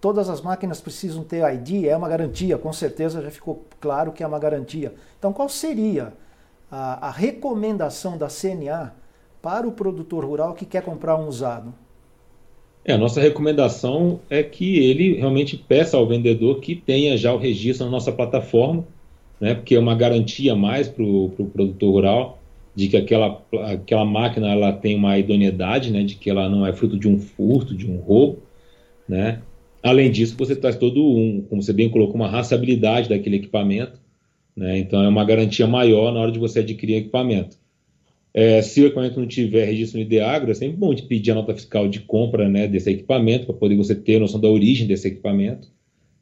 Todas 0.00 0.30
as 0.30 0.40
máquinas 0.40 0.80
precisam 0.80 1.22
ter 1.22 1.44
ID, 1.54 1.84
é 1.84 1.94
uma 1.94 2.08
garantia, 2.08 2.56
com 2.56 2.72
certeza 2.72 3.20
já 3.20 3.30
ficou 3.30 3.66
claro 3.78 4.10
que 4.10 4.22
é 4.22 4.26
uma 4.26 4.38
garantia. 4.38 4.94
Então, 5.18 5.32
qual 5.34 5.48
seria 5.50 6.14
a, 6.72 7.08
a 7.08 7.10
recomendação 7.10 8.16
da 8.16 8.28
CNA 8.28 8.94
para 9.42 9.68
o 9.68 9.72
produtor 9.72 10.24
rural 10.24 10.54
que 10.54 10.64
quer 10.64 10.82
comprar 10.82 11.16
um 11.16 11.28
usado? 11.28 11.74
É, 12.82 12.94
a 12.94 12.98
nossa 12.98 13.20
recomendação 13.20 14.20
é 14.30 14.42
que 14.42 14.78
ele 14.78 15.14
realmente 15.14 15.56
peça 15.56 15.98
ao 15.98 16.06
vendedor 16.06 16.60
que 16.60 16.74
tenha 16.74 17.16
já 17.16 17.32
o 17.32 17.36
registro 17.36 17.84
na 17.84 17.92
nossa 17.92 18.10
plataforma, 18.10 18.84
né, 19.38 19.54
porque 19.54 19.74
é 19.74 19.78
uma 19.78 19.94
garantia 19.94 20.56
mais 20.56 20.88
para 20.88 21.04
o 21.04 21.28
pro 21.36 21.44
produtor 21.44 21.92
rural 21.92 22.38
de 22.74 22.88
que 22.88 22.96
aquela, 22.96 23.42
aquela 23.70 24.04
máquina 24.04 24.50
ela 24.50 24.72
tem 24.72 24.96
uma 24.96 25.18
idoneidade, 25.18 25.92
né, 25.92 26.02
de 26.02 26.14
que 26.14 26.30
ela 26.30 26.48
não 26.48 26.66
é 26.66 26.72
fruto 26.72 26.98
de 26.98 27.06
um 27.06 27.18
furto, 27.18 27.76
de 27.76 27.88
um 27.88 27.98
roubo, 27.98 28.38
né. 29.06 29.42
Além 29.82 30.10
disso, 30.10 30.36
você 30.38 30.56
traz 30.56 30.76
todo 30.76 31.04
um, 31.04 31.44
como 31.50 31.62
você 31.62 31.72
bem 31.72 31.90
colocou, 31.90 32.14
uma 32.14 32.28
rastreabilidade 32.28 33.08
daquele 33.08 33.36
equipamento, 33.36 34.00
né, 34.56 34.78
então 34.78 35.02
é 35.02 35.08
uma 35.08 35.24
garantia 35.24 35.66
maior 35.66 36.12
na 36.12 36.20
hora 36.20 36.32
de 36.32 36.38
você 36.38 36.60
adquirir 36.60 36.96
equipamento. 36.96 37.56
É, 38.34 38.62
se 38.62 38.80
o 38.80 38.86
equipamento 38.86 39.20
não 39.20 39.26
tiver 39.26 39.66
registro 39.66 39.98
no 39.98 40.06
IDEAGRO, 40.06 40.50
é 40.50 40.54
sempre 40.54 40.76
bom 40.76 40.94
de 40.94 41.02
pedir 41.02 41.32
a 41.32 41.34
nota 41.34 41.54
fiscal 41.54 41.86
de 41.86 42.00
compra 42.00 42.48
né, 42.48 42.66
desse 42.66 42.90
equipamento, 42.90 43.46
para 43.46 43.54
poder 43.54 43.76
você 43.76 43.94
ter 43.94 44.18
noção 44.18 44.40
da 44.40 44.48
origem 44.48 44.86
desse 44.86 45.08
equipamento, 45.08 45.68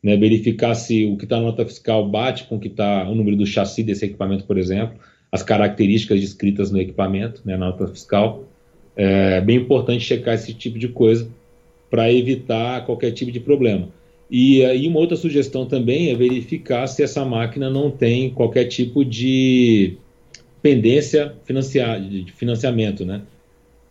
né, 0.03 0.17
verificar 0.17 0.75
se 0.75 1.05
o 1.05 1.17
que 1.17 1.25
está 1.25 1.37
na 1.37 1.43
nota 1.43 1.65
fiscal 1.65 2.09
bate 2.09 2.45
com 2.45 2.57
o 2.57 2.61
que 2.61 2.69
está 2.69 3.09
o 3.09 3.15
número 3.15 3.37
do 3.37 3.47
chassi 3.47 3.83
desse 3.83 4.07
equipamento, 4.07 4.45
por 4.45 4.59
exemplo, 4.59 4.99
as 5.31 5.43
características 5.43 6.21
descritas 6.21 6.71
no 6.73 6.81
equipamento, 6.81 7.43
né, 7.45 7.57
na 7.57 7.67
nota 7.67 7.87
fiscal. 7.87 8.45
É 8.97 9.41
bem 9.41 9.59
importante 9.59 10.05
checar 10.05 10.35
esse 10.35 10.53
tipo 10.53 10.79
de 10.79 10.89
coisa 10.89 11.29
para 11.89 12.13
evitar 12.13 12.85
qualquer 12.85 13.13
tipo 13.13 13.31
de 13.31 13.39
problema. 13.39 13.89
E 14.31 14.65
aí 14.65 14.87
uma 14.87 15.01
outra 15.01 15.17
sugestão 15.17 15.67
também 15.67 16.11
é 16.11 16.15
verificar 16.15 16.87
se 16.87 17.03
essa 17.03 17.25
máquina 17.25 17.69
não 17.69 17.91
tem 17.91 18.31
qualquer 18.31 18.67
tipo 18.67 19.05
de 19.05 19.97
pendência 20.63 21.35
de 21.45 22.33
financiamento, 22.33 23.05
né? 23.05 23.23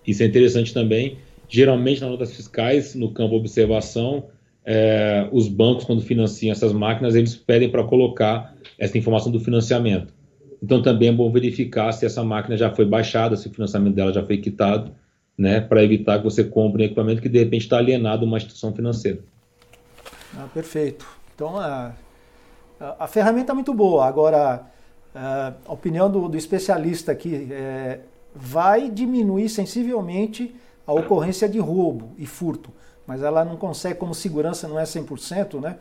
Isso 0.08 0.24
é 0.24 0.26
interessante 0.26 0.74
também. 0.74 1.18
Geralmente, 1.50 2.00
nas 2.00 2.10
notas 2.10 2.34
fiscais, 2.34 2.96
no 2.96 3.12
campo 3.12 3.36
observação, 3.36 4.26
é, 4.64 5.28
os 5.32 5.48
bancos, 5.48 5.84
quando 5.84 6.02
financiam 6.02 6.52
essas 6.52 6.72
máquinas, 6.72 7.16
eles 7.16 7.36
pedem 7.36 7.70
para 7.70 7.84
colocar 7.84 8.56
essa 8.78 8.98
informação 8.98 9.32
do 9.32 9.40
financiamento. 9.40 10.14
Então, 10.62 10.82
também 10.82 11.10
é 11.10 11.12
bom 11.12 11.30
verificar 11.32 11.92
se 11.92 12.06
essa 12.06 12.24
máquina 12.24 12.56
já 12.56 12.70
foi 12.70 12.86
baixada, 12.86 13.36
se 13.36 13.48
o 13.48 13.52
financiamento 13.52 13.96
dela 13.96 14.14
já 14.14 14.24
foi 14.24 14.38
quitado, 14.38 14.92
né, 15.38 15.60
para 15.60 15.84
evitar 15.84 16.20
que 16.20 16.24
você 16.24 16.44
compre 16.44 16.84
um 16.84 16.86
equipamento 16.86 17.22
que, 17.22 17.30
de 17.30 17.40
repente, 17.40 17.64
está 17.64 17.78
alienado 17.78 18.24
a 18.24 18.28
uma 18.28 18.38
instituição 18.38 18.74
financeira. 18.74 19.20
Ah, 20.38 20.48
perfeito. 20.54 21.06
Então, 21.36 21.58
a, 21.58 21.94
a, 22.80 23.06
a 23.06 23.08
ferramenta 23.08 23.52
é 23.52 23.56
muito 23.56 23.74
boa. 23.74 24.06
Agora, 24.06 24.66
a 25.14 25.54
opinião 25.68 26.10
do, 26.10 26.28
do 26.30 26.38
especialista 26.38 27.12
aqui 27.12 27.48
é, 27.52 28.02
vai 28.34 28.90
diminuir 28.90 29.50
sensivelmente 29.50 30.56
a 30.86 30.94
ocorrência 30.94 31.48
de 31.48 31.60
roubo 31.60 32.12
e 32.18 32.26
furto, 32.26 32.72
mas 33.06 33.22
ela 33.22 33.44
não 33.44 33.58
consegue, 33.58 34.00
como 34.00 34.14
segurança 34.14 34.68
não 34.68 34.80
é 34.80 34.84
100%, 34.84 35.60
né? 35.60 35.78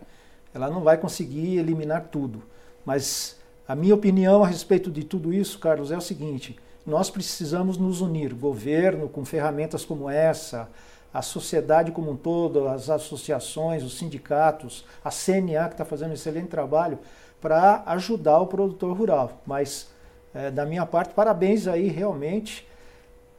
Ela 0.52 0.70
não 0.70 0.82
vai 0.82 0.96
conseguir 0.96 1.58
eliminar 1.58 2.08
tudo. 2.10 2.42
Mas 2.84 3.38
a 3.66 3.74
minha 3.74 3.94
opinião 3.94 4.42
a 4.42 4.46
respeito 4.46 4.90
de 4.90 5.04
tudo 5.04 5.32
isso, 5.32 5.58
Carlos, 5.58 5.90
é 5.92 5.96
o 5.96 6.00
seguinte: 6.00 6.56
nós 6.86 7.10
precisamos 7.10 7.76
nos 7.76 8.00
unir, 8.00 8.32
governo 8.34 9.08
com 9.08 9.24
ferramentas 9.24 9.84
como 9.84 10.08
essa, 10.08 10.68
a 11.12 11.22
sociedade 11.22 11.92
como 11.92 12.10
um 12.10 12.16
todo, 12.16 12.68
as 12.68 12.90
associações, 12.90 13.82
os 13.82 13.96
sindicatos, 13.98 14.84
a 15.02 15.10
CNA 15.10 15.68
que 15.68 15.74
está 15.74 15.84
fazendo 15.84 16.10
um 16.10 16.14
excelente 16.14 16.48
trabalho 16.48 16.98
para 17.40 17.82
ajudar 17.86 18.38
o 18.40 18.46
produtor 18.46 18.96
rural. 18.96 19.40
Mas, 19.46 19.88
é, 20.34 20.50
da 20.50 20.66
minha 20.66 20.84
parte, 20.84 21.14
parabéns 21.14 21.66
aí, 21.66 21.88
realmente. 21.88 22.66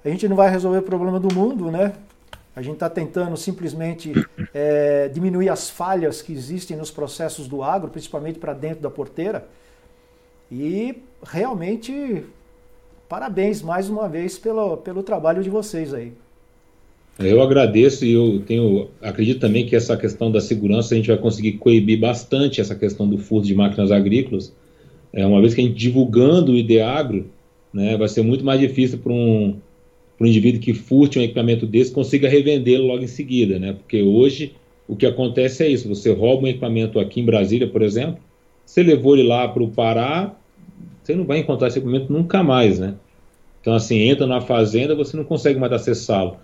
A 0.03 0.09
gente 0.09 0.27
não 0.27 0.35
vai 0.35 0.49
resolver 0.49 0.79
o 0.79 0.83
problema 0.83 1.19
do 1.19 1.33
mundo, 1.33 1.69
né? 1.69 1.93
A 2.55 2.61
gente 2.61 2.75
está 2.75 2.89
tentando 2.89 3.37
simplesmente 3.37 4.11
é, 4.53 5.07
diminuir 5.09 5.49
as 5.49 5.69
falhas 5.69 6.21
que 6.21 6.33
existem 6.33 6.75
nos 6.75 6.89
processos 6.89 7.47
do 7.47 7.63
agro, 7.63 7.89
principalmente 7.89 8.39
para 8.39 8.53
dentro 8.53 8.81
da 8.81 8.89
porteira. 8.89 9.47
E 10.51 11.03
realmente, 11.23 12.25
parabéns 13.07 13.61
mais 13.61 13.89
uma 13.89 14.09
vez 14.09 14.39
pelo, 14.39 14.77
pelo 14.77 15.03
trabalho 15.03 15.43
de 15.43 15.49
vocês 15.49 15.93
aí. 15.93 16.13
Eu 17.19 17.41
agradeço 17.41 18.05
e 18.05 18.13
eu 18.13 18.41
tenho, 18.45 18.87
acredito 19.01 19.41
também 19.41 19.65
que 19.65 19.75
essa 19.75 19.97
questão 19.97 20.31
da 20.31 20.39
segurança 20.39 20.93
a 20.93 20.97
gente 20.97 21.07
vai 21.07 21.17
conseguir 21.17 21.53
coibir 21.53 21.99
bastante 21.99 22.61
essa 22.61 22.73
questão 22.73 23.09
do 23.09 23.17
furto 23.17 23.45
de 23.45 23.53
máquinas 23.53 23.91
agrícolas. 23.91 24.55
É, 25.11 25.25
uma 25.25 25.41
vez 25.41 25.53
que 25.53 25.59
a 25.59 25.63
gente 25.65 25.75
divulgando 25.75 26.53
o 26.53 26.55
IDEAGRO, 26.55 27.25
né, 27.73 27.97
vai 27.97 28.07
ser 28.07 28.21
muito 28.21 28.45
mais 28.45 28.61
difícil 28.61 28.99
para 28.99 29.11
um, 29.11 29.57
um 30.17 30.25
indivíduo 30.25 30.61
que 30.61 30.73
furte 30.73 31.19
um 31.19 31.21
equipamento 31.21 31.65
desse 31.65 31.91
consiga 31.91 32.29
revendê-lo 32.29 32.87
logo 32.87 33.03
em 33.03 33.07
seguida, 33.07 33.59
né? 33.59 33.73
Porque 33.73 34.01
hoje 34.01 34.53
o 34.87 34.95
que 34.95 35.05
acontece 35.05 35.63
é 35.63 35.67
isso: 35.67 35.89
você 35.89 36.13
rouba 36.13 36.45
um 36.45 36.47
equipamento 36.47 36.99
aqui 36.99 37.19
em 37.19 37.25
Brasília, 37.25 37.67
por 37.67 37.81
exemplo, 37.81 38.17
você 38.65 38.81
levou 38.81 39.17
ele 39.17 39.27
lá 39.27 39.45
para 39.47 39.61
o 39.61 39.69
Pará, 39.69 40.35
você 41.03 41.13
não 41.15 41.25
vai 41.25 41.39
encontrar 41.39 41.67
esse 41.67 41.79
equipamento 41.79 42.11
nunca 42.13 42.41
mais, 42.41 42.79
né? 42.79 42.95
Então, 43.59 43.73
assim, 43.73 43.99
entra 43.99 44.25
na 44.25 44.39
fazenda, 44.39 44.95
você 44.95 45.17
não 45.17 45.25
consegue 45.25 45.59
mais 45.59 45.73
acessá-lo. 45.73 46.37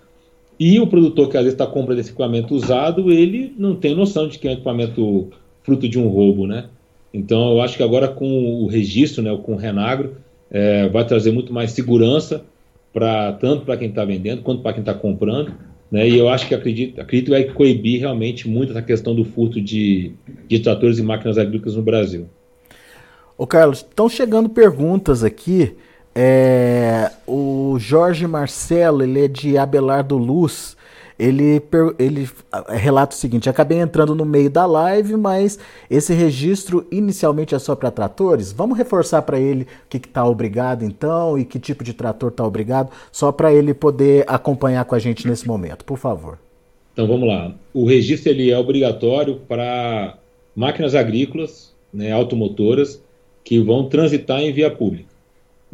E 0.60 0.80
o 0.80 0.88
produtor 0.88 1.30
que 1.30 1.38
às 1.38 1.44
vezes 1.44 1.54
está 1.54 1.68
comprando 1.68 2.00
esse 2.00 2.10
equipamento 2.10 2.56
usado, 2.56 3.12
ele 3.12 3.54
não 3.58 3.76
tem 3.76 3.96
noção 3.96 4.28
de 4.28 4.40
que 4.40 4.48
é 4.48 4.52
um 4.52 4.54
equipamento 4.54 5.30
fruto 5.64 5.90
de 5.90 6.00
um 6.00 6.08
roubo, 6.08 6.48
né? 6.48 6.66
Então 7.14 7.52
eu 7.54 7.62
acho 7.62 7.78
que 7.78 7.84
agora 7.84 8.08
com 8.08 8.64
o 8.64 8.68
registro, 8.68 9.24
né, 9.24 9.38
com 9.44 9.54
o 9.54 9.58
Renagro, 9.58 10.16
é, 10.50 10.88
vai 10.90 11.06
trazer 11.06 11.32
muito 11.32 11.54
mais 11.54 11.72
segurança 11.72 12.44
para 12.94 13.34
tanto 13.34 13.66
para 13.66 13.78
quem 13.78 13.90
está 13.90 14.06
vendendo 14.06 14.42
quanto 14.42 14.62
para 14.62 14.74
quem 14.74 14.82
está 14.82 14.94
comprando, 14.94 15.54
né? 15.92 16.08
E 16.08 16.18
eu 16.18 16.30
acho 16.30 16.48
que 16.48 16.56
acredito, 16.56 17.02
acredito 17.02 17.32
vai 17.32 17.44
coibir 17.46 18.00
realmente 18.00 18.48
muito 18.48 18.72
essa 18.72 18.82
questão 18.82 19.14
do 19.14 19.26
furto 19.26 19.60
de, 19.60 20.14
de 20.48 20.60
tratores 20.60 21.00
e 21.00 21.04
máquinas 21.04 21.38
agrícolas 21.38 21.76
no 21.76 21.84
Brasil. 21.84 22.28
Ô 23.38 23.46
Carlos, 23.46 23.80
estão 23.80 24.08
chegando 24.08 24.48
perguntas 24.48 25.24
aqui 25.24 25.76
é, 26.18 27.12
o 27.28 27.76
Jorge 27.78 28.26
Marcelo, 28.26 29.04
ele 29.04 29.26
é 29.26 29.28
de 29.28 29.58
Abelardo 29.58 30.18
Luz. 30.18 30.78
Ele, 31.20 31.62
ele 32.00 32.30
é, 32.70 32.78
relata 32.78 33.14
o 33.14 33.18
seguinte: 33.18 33.50
acabei 33.50 33.80
entrando 33.80 34.16
no 34.16 34.26
meio 34.26 34.50
da 34.50 34.66
live, 34.66 35.18
mas 35.18 35.60
esse 35.90 36.14
registro 36.14 36.88
inicialmente 36.90 37.54
é 37.54 37.60
só 37.60 37.76
para 37.76 37.92
tratores. 37.92 38.54
Vamos 38.54 38.78
reforçar 38.78 39.22
para 39.24 39.40
ele 39.40 39.64
o 39.64 39.68
que 39.90 39.98
está 39.98 40.26
obrigado 40.26 40.84
então 40.84 41.38
e 41.38 41.44
que 41.44 41.60
tipo 41.60 41.84
de 41.84 41.94
trator 41.94 42.30
está 42.30 42.46
obrigado, 42.46 42.92
só 43.12 43.32
para 43.32 43.54
ele 43.54 43.74
poder 43.74 44.24
acompanhar 44.28 44.86
com 44.86 44.96
a 44.96 45.00
gente 45.00 45.28
nesse 45.28 45.48
momento, 45.48 45.84
por 45.84 45.98
favor. 45.98 46.38
Então 46.94 47.08
vamos 47.08 47.28
lá. 47.28 47.54
O 47.74 47.86
registro 47.86 48.30
ele 48.32 48.52
é 48.52 48.58
obrigatório 48.58 49.42
para 49.48 50.18
máquinas 50.56 50.96
agrícolas, 50.96 51.74
né, 51.94 52.12
automotoras, 52.12 53.02
que 53.44 53.60
vão 53.60 53.90
transitar 53.90 54.42
em 54.42 54.52
via 54.54 54.72
pública 54.72 55.15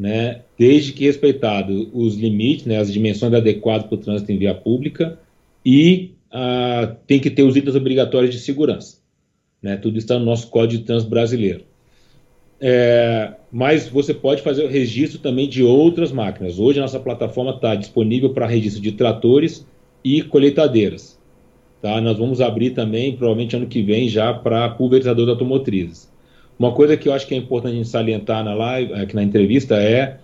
né, 0.01 0.41
desde 0.57 0.93
que 0.93 1.05
respeitado 1.05 1.91
os 1.93 2.15
limites, 2.15 2.65
né, 2.65 2.79
as 2.79 2.91
dimensões 2.91 3.31
adequadas 3.35 3.85
para 3.85 3.93
o 3.93 3.99
trânsito 3.99 4.31
em 4.31 4.37
via 4.39 4.55
pública 4.55 5.19
e 5.63 6.09
ah, 6.31 6.95
tem 7.05 7.19
que 7.19 7.29
ter 7.29 7.43
os 7.43 7.55
itens 7.55 7.75
obrigatórios 7.75 8.33
de 8.33 8.39
segurança. 8.39 8.97
Né, 9.61 9.77
tudo 9.77 9.99
está 9.99 10.17
no 10.17 10.25
nosso 10.25 10.49
Código 10.49 10.81
de 10.81 10.87
Trânsito 10.87 11.07
brasileiro. 11.07 11.65
É, 12.59 13.33
mas 13.51 13.87
você 13.87 14.11
pode 14.11 14.41
fazer 14.41 14.63
o 14.63 14.67
registro 14.67 15.19
também 15.19 15.47
de 15.47 15.61
outras 15.61 16.11
máquinas. 16.11 16.57
Hoje 16.57 16.79
a 16.79 16.81
nossa 16.81 16.99
plataforma 16.99 17.51
está 17.51 17.75
disponível 17.75 18.31
para 18.31 18.47
registro 18.47 18.81
de 18.81 18.93
tratores 18.93 19.67
e 20.03 20.23
colheitadeiras. 20.23 21.19
Tá? 21.79 22.01
Nós 22.01 22.17
vamos 22.17 22.41
abrir 22.41 22.71
também, 22.71 23.15
provavelmente 23.15 23.55
ano 23.55 23.67
que 23.67 23.83
vem, 23.83 24.09
já 24.09 24.33
para 24.33 24.67
pulverizadores 24.69 25.29
automotrizes. 25.29 26.10
Uma 26.61 26.73
coisa 26.73 26.95
que 26.95 27.09
eu 27.09 27.13
acho 27.13 27.25
que 27.25 27.33
é 27.33 27.37
importante 27.37 27.73
a 27.73 27.75
gente 27.77 27.89
salientar 27.89 28.43
na 28.43 28.53
live, 28.53 28.93
aqui 28.93 29.15
na 29.15 29.23
entrevista, 29.23 29.77
é 29.77 30.19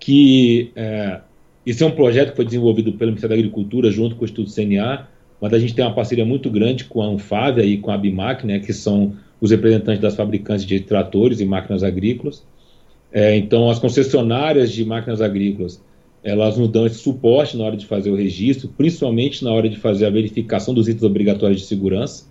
que 0.00 0.72
é, 0.74 1.20
é 1.64 1.84
um 1.84 1.92
projeto 1.92 2.30
que 2.30 2.36
foi 2.36 2.44
desenvolvido 2.44 2.92
pelo 2.94 3.12
Ministério 3.12 3.36
da 3.36 3.40
Agricultura 3.40 3.88
junto 3.88 4.16
com 4.16 4.22
o 4.22 4.24
Instituto 4.24 4.52
CNA, 4.52 5.06
mas 5.40 5.52
a 5.52 5.60
gente 5.60 5.72
tem 5.72 5.84
uma 5.84 5.94
parceria 5.94 6.24
muito 6.24 6.50
grande 6.50 6.86
com 6.86 7.00
a 7.00 7.06
Anfávia 7.06 7.62
e 7.62 7.78
com 7.78 7.92
a 7.92 7.96
Bimac, 7.96 8.44
né, 8.44 8.58
que 8.58 8.72
são 8.72 9.14
os 9.40 9.52
representantes 9.52 10.02
das 10.02 10.16
fabricantes 10.16 10.66
de 10.66 10.80
tratores 10.80 11.38
e 11.38 11.44
máquinas 11.44 11.84
agrícolas. 11.84 12.44
É, 13.12 13.36
então, 13.36 13.70
as 13.70 13.78
concessionárias 13.78 14.72
de 14.72 14.84
máquinas 14.84 15.20
agrícolas, 15.20 15.80
elas 16.24 16.58
nos 16.58 16.68
dão 16.68 16.84
esse 16.84 16.98
suporte 16.98 17.56
na 17.56 17.62
hora 17.62 17.76
de 17.76 17.86
fazer 17.86 18.10
o 18.10 18.16
registro, 18.16 18.68
principalmente 18.76 19.44
na 19.44 19.52
hora 19.52 19.68
de 19.68 19.76
fazer 19.76 20.06
a 20.06 20.10
verificação 20.10 20.74
dos 20.74 20.88
itens 20.88 21.04
obrigatórios 21.04 21.60
de 21.60 21.66
segurança. 21.68 22.26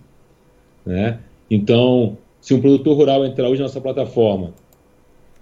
Né? 0.84 1.20
Então, 1.50 2.18
se 2.40 2.54
um 2.54 2.60
produtor 2.60 2.96
rural 2.96 3.24
entrar 3.24 3.48
hoje 3.48 3.60
na 3.60 3.66
nossa 3.66 3.80
plataforma 3.80 4.52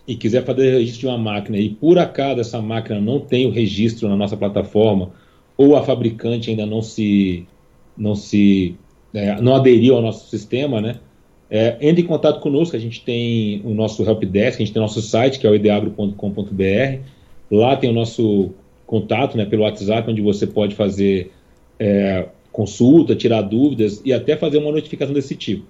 e 0.06 0.16
quiser 0.16 0.44
fazer 0.44 0.78
registro 0.78 1.00
de 1.00 1.06
uma 1.06 1.18
máquina 1.18 1.58
e 1.58 1.70
por 1.70 1.98
acaso 1.98 2.40
essa 2.40 2.60
máquina 2.60 3.00
não 3.00 3.20
tem 3.20 3.46
o 3.46 3.50
registro 3.50 4.08
na 4.08 4.16
nossa 4.16 4.36
plataforma 4.36 5.10
ou 5.56 5.76
a 5.76 5.82
fabricante 5.82 6.50
ainda 6.50 6.66
não 6.66 6.82
se 6.82 7.46
não 7.96 8.14
se 8.14 8.76
é, 9.14 9.40
não 9.40 9.54
aderiu 9.54 9.96
ao 9.96 10.02
nosso 10.02 10.28
sistema, 10.28 10.80
né? 10.80 11.00
é, 11.50 11.76
entre 11.80 12.02
em 12.02 12.06
contato 12.06 12.40
conosco, 12.40 12.76
a 12.76 12.78
gente 12.78 13.02
tem 13.02 13.62
o 13.64 13.72
nosso 13.72 14.02
helpdesk, 14.02 14.56
a 14.60 14.64
gente 14.64 14.72
tem 14.72 14.80
o 14.80 14.84
nosso 14.84 15.00
site, 15.00 15.38
que 15.38 15.46
é 15.46 15.50
o 15.50 15.54
ideagro.com.br. 15.54 17.00
Lá 17.50 17.76
tem 17.76 17.88
o 17.88 17.92
nosso 17.92 18.50
contato 18.86 19.36
né, 19.36 19.46
pelo 19.46 19.62
WhatsApp, 19.62 20.10
onde 20.10 20.20
você 20.20 20.46
pode 20.46 20.74
fazer 20.74 21.32
é, 21.78 22.26
consulta, 22.52 23.16
tirar 23.16 23.42
dúvidas 23.42 24.02
e 24.04 24.12
até 24.12 24.36
fazer 24.36 24.58
uma 24.58 24.70
notificação 24.70 25.14
desse 25.14 25.34
tipo. 25.34 25.64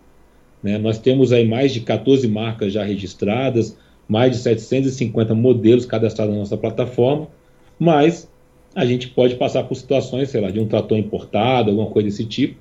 Né? 0.63 0.79
Nós 0.79 0.99
temos 0.99 1.33
aí 1.33 1.47
mais 1.47 1.73
de 1.73 1.81
14 1.81 2.27
marcas 2.29 2.73
já 2.73 2.83
registradas, 2.83 3.77
mais 4.09 4.33
de 4.33 4.39
750 4.39 5.35
modelos 5.35 5.85
cadastrados 5.85 6.35
na 6.35 6.41
nossa 6.41 6.57
plataforma, 6.57 7.29
mas 7.79 8.29
a 8.75 8.85
gente 8.85 9.09
pode 9.09 9.35
passar 9.37 9.65
por 9.65 9.75
situações, 9.75 10.31
sei 10.31 10.41
lá, 10.41 10.51
de 10.51 10.61
um 10.61 10.67
trator 10.67 10.97
importado, 10.99 11.71
alguma 11.71 11.91
coisa 11.91 12.09
desse 12.09 12.25
tipo. 12.25 12.57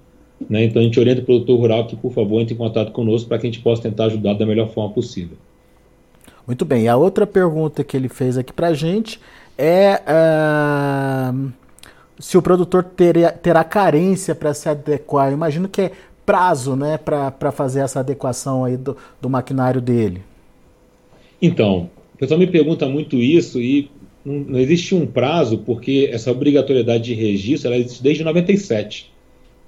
Né? 0.49 0.65
Então 0.65 0.81
a 0.81 0.86
gente 0.86 0.99
orienta 0.99 1.21
o 1.21 1.25
produtor 1.25 1.60
rural 1.60 1.88
que, 1.88 1.95
por 1.95 2.12
favor, 2.12 2.41
entre 2.41 2.53
em 2.53 2.57
contato 2.57 2.91
conosco 2.91 3.27
para 3.27 3.39
que 3.39 3.47
a 3.47 3.51
gente 3.51 3.62
possa 3.62 3.81
tentar 3.83 4.05
ajudar 4.05 4.33
da 4.33 4.45
melhor 4.45 4.69
forma 4.69 4.93
possível. 4.93 5.38
Muito 6.45 6.63
bem. 6.63 6.83
E 6.83 6.88
a 6.88 6.95
outra 6.95 7.27
pergunta 7.27 7.83
que 7.83 7.97
ele 7.97 8.07
fez 8.07 8.38
aqui 8.38 8.53
para 8.53 8.67
a 8.67 8.73
gente 8.73 9.19
é 9.57 10.01
uh, 10.07 11.51
se 12.19 12.38
o 12.38 12.41
produtor 12.41 12.83
teria, 12.83 13.31
terá 13.31 13.63
carência 13.63 14.33
para 14.33 14.53
se 14.53 14.69
adequar. 14.69 15.27
Eu 15.27 15.33
imagino 15.33 15.67
que 15.67 15.81
é 15.81 15.91
prazo 16.27 16.75
né, 16.75 16.97
para 16.97 17.53
fazer 17.53 17.79
essa 17.79 18.01
adequação 18.01 18.65
aí 18.65 18.75
do, 18.75 18.97
do 19.21 19.29
maquinário 19.29 19.79
dele. 19.79 20.21
Então, 21.41 21.89
o 22.13 22.17
pessoal 22.17 22.37
me 22.37 22.47
pergunta 22.47 22.85
muito 22.89 23.15
isso 23.15 23.61
e 23.61 23.89
não, 24.25 24.59
existe 24.59 24.93
um 24.93 25.07
prazo 25.07 25.59
porque 25.59 26.09
essa 26.11 26.29
obrigatoriedade 26.29 27.05
de 27.05 27.13
registro 27.13 27.69
ela 27.69 27.77
existe 27.77 28.03
desde 28.03 28.25
97. 28.25 29.09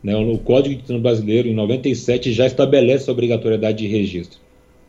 Né? 0.04 0.14
O 0.18 0.38
Código 0.38 0.76
de 0.76 0.84
Trânsito 0.84 1.02
Brasileiro, 1.02 1.48
em 1.48 1.56
97, 1.56 2.34
já 2.34 2.46
estabelece 2.46 3.10
a 3.10 3.14
obrigatoriedade 3.14 3.78
de 3.78 3.88
registro. 3.88 4.38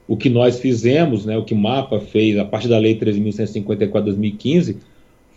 O 0.09 0.17
que 0.17 0.29
nós 0.29 0.59
fizemos, 0.59 1.25
né, 1.25 1.39
o 1.39 1.45
que 1.45 1.55
o 1.55 1.57
MAPA 1.57 2.01
fez, 2.01 2.37
a 2.37 2.45
partir 2.45 2.67
da 2.67 2.79
Lei 2.79 2.99
13.154 2.99 3.99
de 3.99 4.05
2015, 4.07 4.79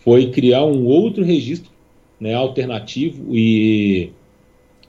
foi 0.03 0.31
criar 0.31 0.65
um 0.65 0.87
outro 0.87 1.23
registro 1.23 1.69
né, 2.19 2.33
alternativo 2.33 3.35
e, 3.35 4.09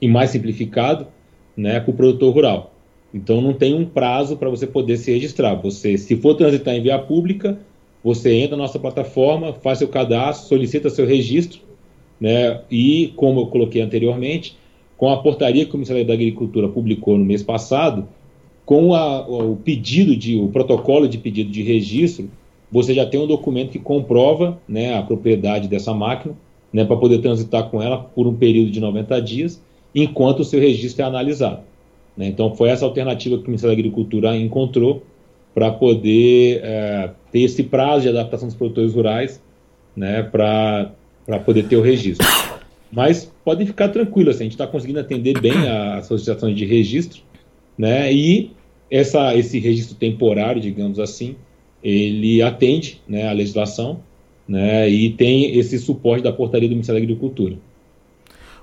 e 0.01 0.07
mais 0.07 0.31
simplificado 0.31 1.13
né, 1.55 1.79
com 1.79 1.91
o 1.91 1.95
produtor 1.95 2.33
rural. 2.33 2.73
Então 3.13 3.39
não 3.41 3.53
tem 3.53 3.73
um 3.73 3.85
prazo 3.85 4.35
para 4.35 4.49
você 4.49 4.67
poder 4.67 4.97
se 4.97 5.11
registrar. 5.11 5.55
Você, 5.55 5.97
se 5.97 6.15
for 6.17 6.35
transitar 6.35 6.75
em 6.75 6.81
via 6.81 6.99
pública, 6.99 7.57
você 8.03 8.33
entra 8.33 8.57
na 8.57 8.63
nossa 8.63 8.77
plataforma, 8.77 9.53
faz 9.53 9.79
seu 9.79 9.87
cadastro, 9.87 10.47
solicita 10.47 10.89
seu 10.89 11.05
registro, 11.05 11.59
né? 12.19 12.61
E 12.69 13.13
como 13.15 13.41
eu 13.41 13.47
coloquei 13.47 13.81
anteriormente, 13.81 14.57
com 14.97 15.09
a 15.09 15.17
portaria 15.17 15.65
que 15.65 15.71
o 15.71 15.77
Ministério 15.77 16.05
da 16.05 16.13
Agricultura 16.13 16.67
publicou 16.67 17.17
no 17.17 17.25
mês 17.25 17.41
passado, 17.41 18.07
com 18.65 18.93
a, 18.93 19.27
o 19.27 19.55
pedido 19.57 20.15
de, 20.15 20.37
o 20.37 20.47
protocolo 20.49 21.07
de 21.07 21.17
pedido 21.17 21.49
de 21.51 21.61
registro, 21.61 22.29
você 22.71 22.93
já 22.93 23.05
tem 23.05 23.19
um 23.19 23.27
documento 23.27 23.71
que 23.71 23.79
comprova, 23.79 24.59
né, 24.67 24.97
a 24.97 25.03
propriedade 25.03 25.67
dessa 25.67 25.93
máquina, 25.93 26.35
né, 26.73 26.83
para 26.83 26.97
poder 26.97 27.19
transitar 27.19 27.69
com 27.69 27.81
ela 27.81 27.97
por 27.97 28.27
um 28.27 28.35
período 28.35 28.71
de 28.71 28.79
90 28.79 29.21
dias, 29.21 29.61
enquanto 29.95 30.41
o 30.41 30.45
seu 30.45 30.59
registro 30.59 31.03
é 31.03 31.07
analisado. 31.07 31.61
Né? 32.17 32.27
Então, 32.27 32.53
foi 32.53 32.69
essa 32.69 32.85
alternativa 32.85 33.37
que 33.37 33.43
o 33.43 33.47
Ministério 33.47 33.75
da 33.75 33.79
Agricultura 33.79 34.35
encontrou 34.35 35.03
para 35.53 35.71
poder 35.71 36.59
é, 36.63 37.11
ter 37.31 37.41
esse 37.41 37.63
prazo 37.63 38.01
de 38.01 38.09
adaptação 38.09 38.47
dos 38.47 38.57
produtores 38.57 38.93
rurais 38.93 39.41
né, 39.95 40.21
para 40.21 40.91
poder 41.45 41.67
ter 41.67 41.77
o 41.77 41.81
registro. 41.81 42.27
Mas 42.91 43.31
podem 43.43 43.65
ficar 43.65 43.89
tranquilos, 43.89 44.35
assim, 44.35 44.43
a 44.43 44.45
gente 44.45 44.53
está 44.53 44.67
conseguindo 44.67 44.99
atender 44.99 45.39
bem 45.39 45.67
as 45.67 46.07
solicitações 46.07 46.55
de 46.55 46.65
registro, 46.65 47.21
né, 47.77 48.11
e 48.11 48.51
essa, 48.91 49.35
esse 49.35 49.59
registro 49.59 49.95
temporário, 49.95 50.61
digamos 50.61 50.99
assim, 50.99 51.35
ele 51.83 52.41
atende 52.41 53.01
né, 53.07 53.27
a 53.27 53.31
legislação 53.31 53.99
né, 54.47 54.89
e 54.89 55.09
tem 55.11 55.57
esse 55.57 55.79
suporte 55.79 56.23
da 56.23 56.33
portaria 56.33 56.67
do 56.67 56.73
Ministério 56.73 56.99
da 56.99 57.05
Agricultura. 57.05 57.55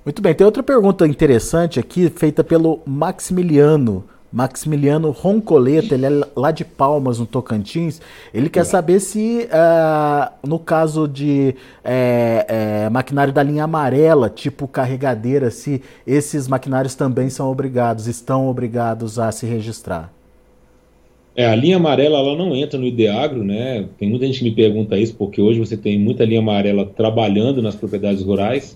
Muito 0.04 0.20
bem, 0.20 0.34
tem 0.34 0.44
outra 0.44 0.64
pergunta 0.64 1.06
interessante 1.06 1.78
aqui, 1.78 2.10
feita 2.10 2.42
pelo 2.42 2.80
Maximiliano. 2.84 4.04
Maximiliano 4.32 5.10
Roncoleta, 5.10 5.94
ele 5.94 6.06
é 6.06 6.26
lá 6.34 6.50
de 6.50 6.64
Palmas, 6.64 7.20
no 7.20 7.26
Tocantins. 7.26 8.00
Ele 8.34 8.48
quer 8.48 8.64
saber 8.64 8.98
se, 8.98 9.46
uh, 9.46 10.32
no 10.44 10.58
caso 10.58 11.06
de 11.06 11.54
é, 11.84 12.46
é, 12.48 12.90
maquinário 12.90 13.32
da 13.32 13.44
linha 13.44 13.62
amarela, 13.62 14.28
tipo 14.28 14.66
carregadeira, 14.66 15.52
se 15.52 15.82
esses 16.04 16.48
maquinários 16.48 16.96
também 16.96 17.30
são 17.30 17.48
obrigados, 17.48 18.08
estão 18.08 18.48
obrigados 18.48 19.20
a 19.20 19.30
se 19.30 19.46
registrar. 19.46 20.10
É, 21.36 21.46
a 21.46 21.54
linha 21.54 21.76
amarela 21.76 22.18
ela 22.18 22.36
não 22.36 22.56
entra 22.56 22.76
no 22.76 22.86
Ideagro, 22.86 23.44
né? 23.44 23.86
Tem 23.98 24.08
muita 24.08 24.26
gente 24.26 24.40
que 24.40 24.44
me 24.44 24.54
pergunta 24.54 24.98
isso, 24.98 25.14
porque 25.14 25.40
hoje 25.40 25.60
você 25.60 25.76
tem 25.76 25.96
muita 25.96 26.24
linha 26.24 26.40
amarela 26.40 26.86
trabalhando 26.86 27.62
nas 27.62 27.76
propriedades 27.76 28.22
rurais 28.22 28.74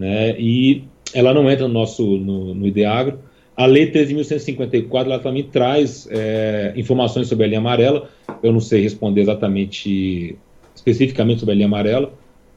né? 0.00 0.34
E 0.40 0.84
ela 1.12 1.34
não 1.34 1.48
entra 1.50 1.68
no 1.68 1.74
nosso 1.74 2.02
no, 2.02 2.54
no 2.54 2.66
Ideagro. 2.66 3.18
A 3.54 3.66
Lei 3.66 3.92
13.154 3.92 5.04
ela 5.04 5.18
também 5.18 5.44
traz 5.44 6.08
é, 6.10 6.72
informações 6.74 7.28
sobre 7.28 7.44
a 7.44 7.48
linha 7.48 7.60
amarela. 7.60 8.08
Eu 8.42 8.50
não 8.50 8.60
sei 8.60 8.80
responder 8.80 9.20
exatamente, 9.20 10.36
especificamente 10.74 11.40
sobre 11.40 11.52
a 11.52 11.54
linha 11.56 11.66
amarela, 11.66 12.10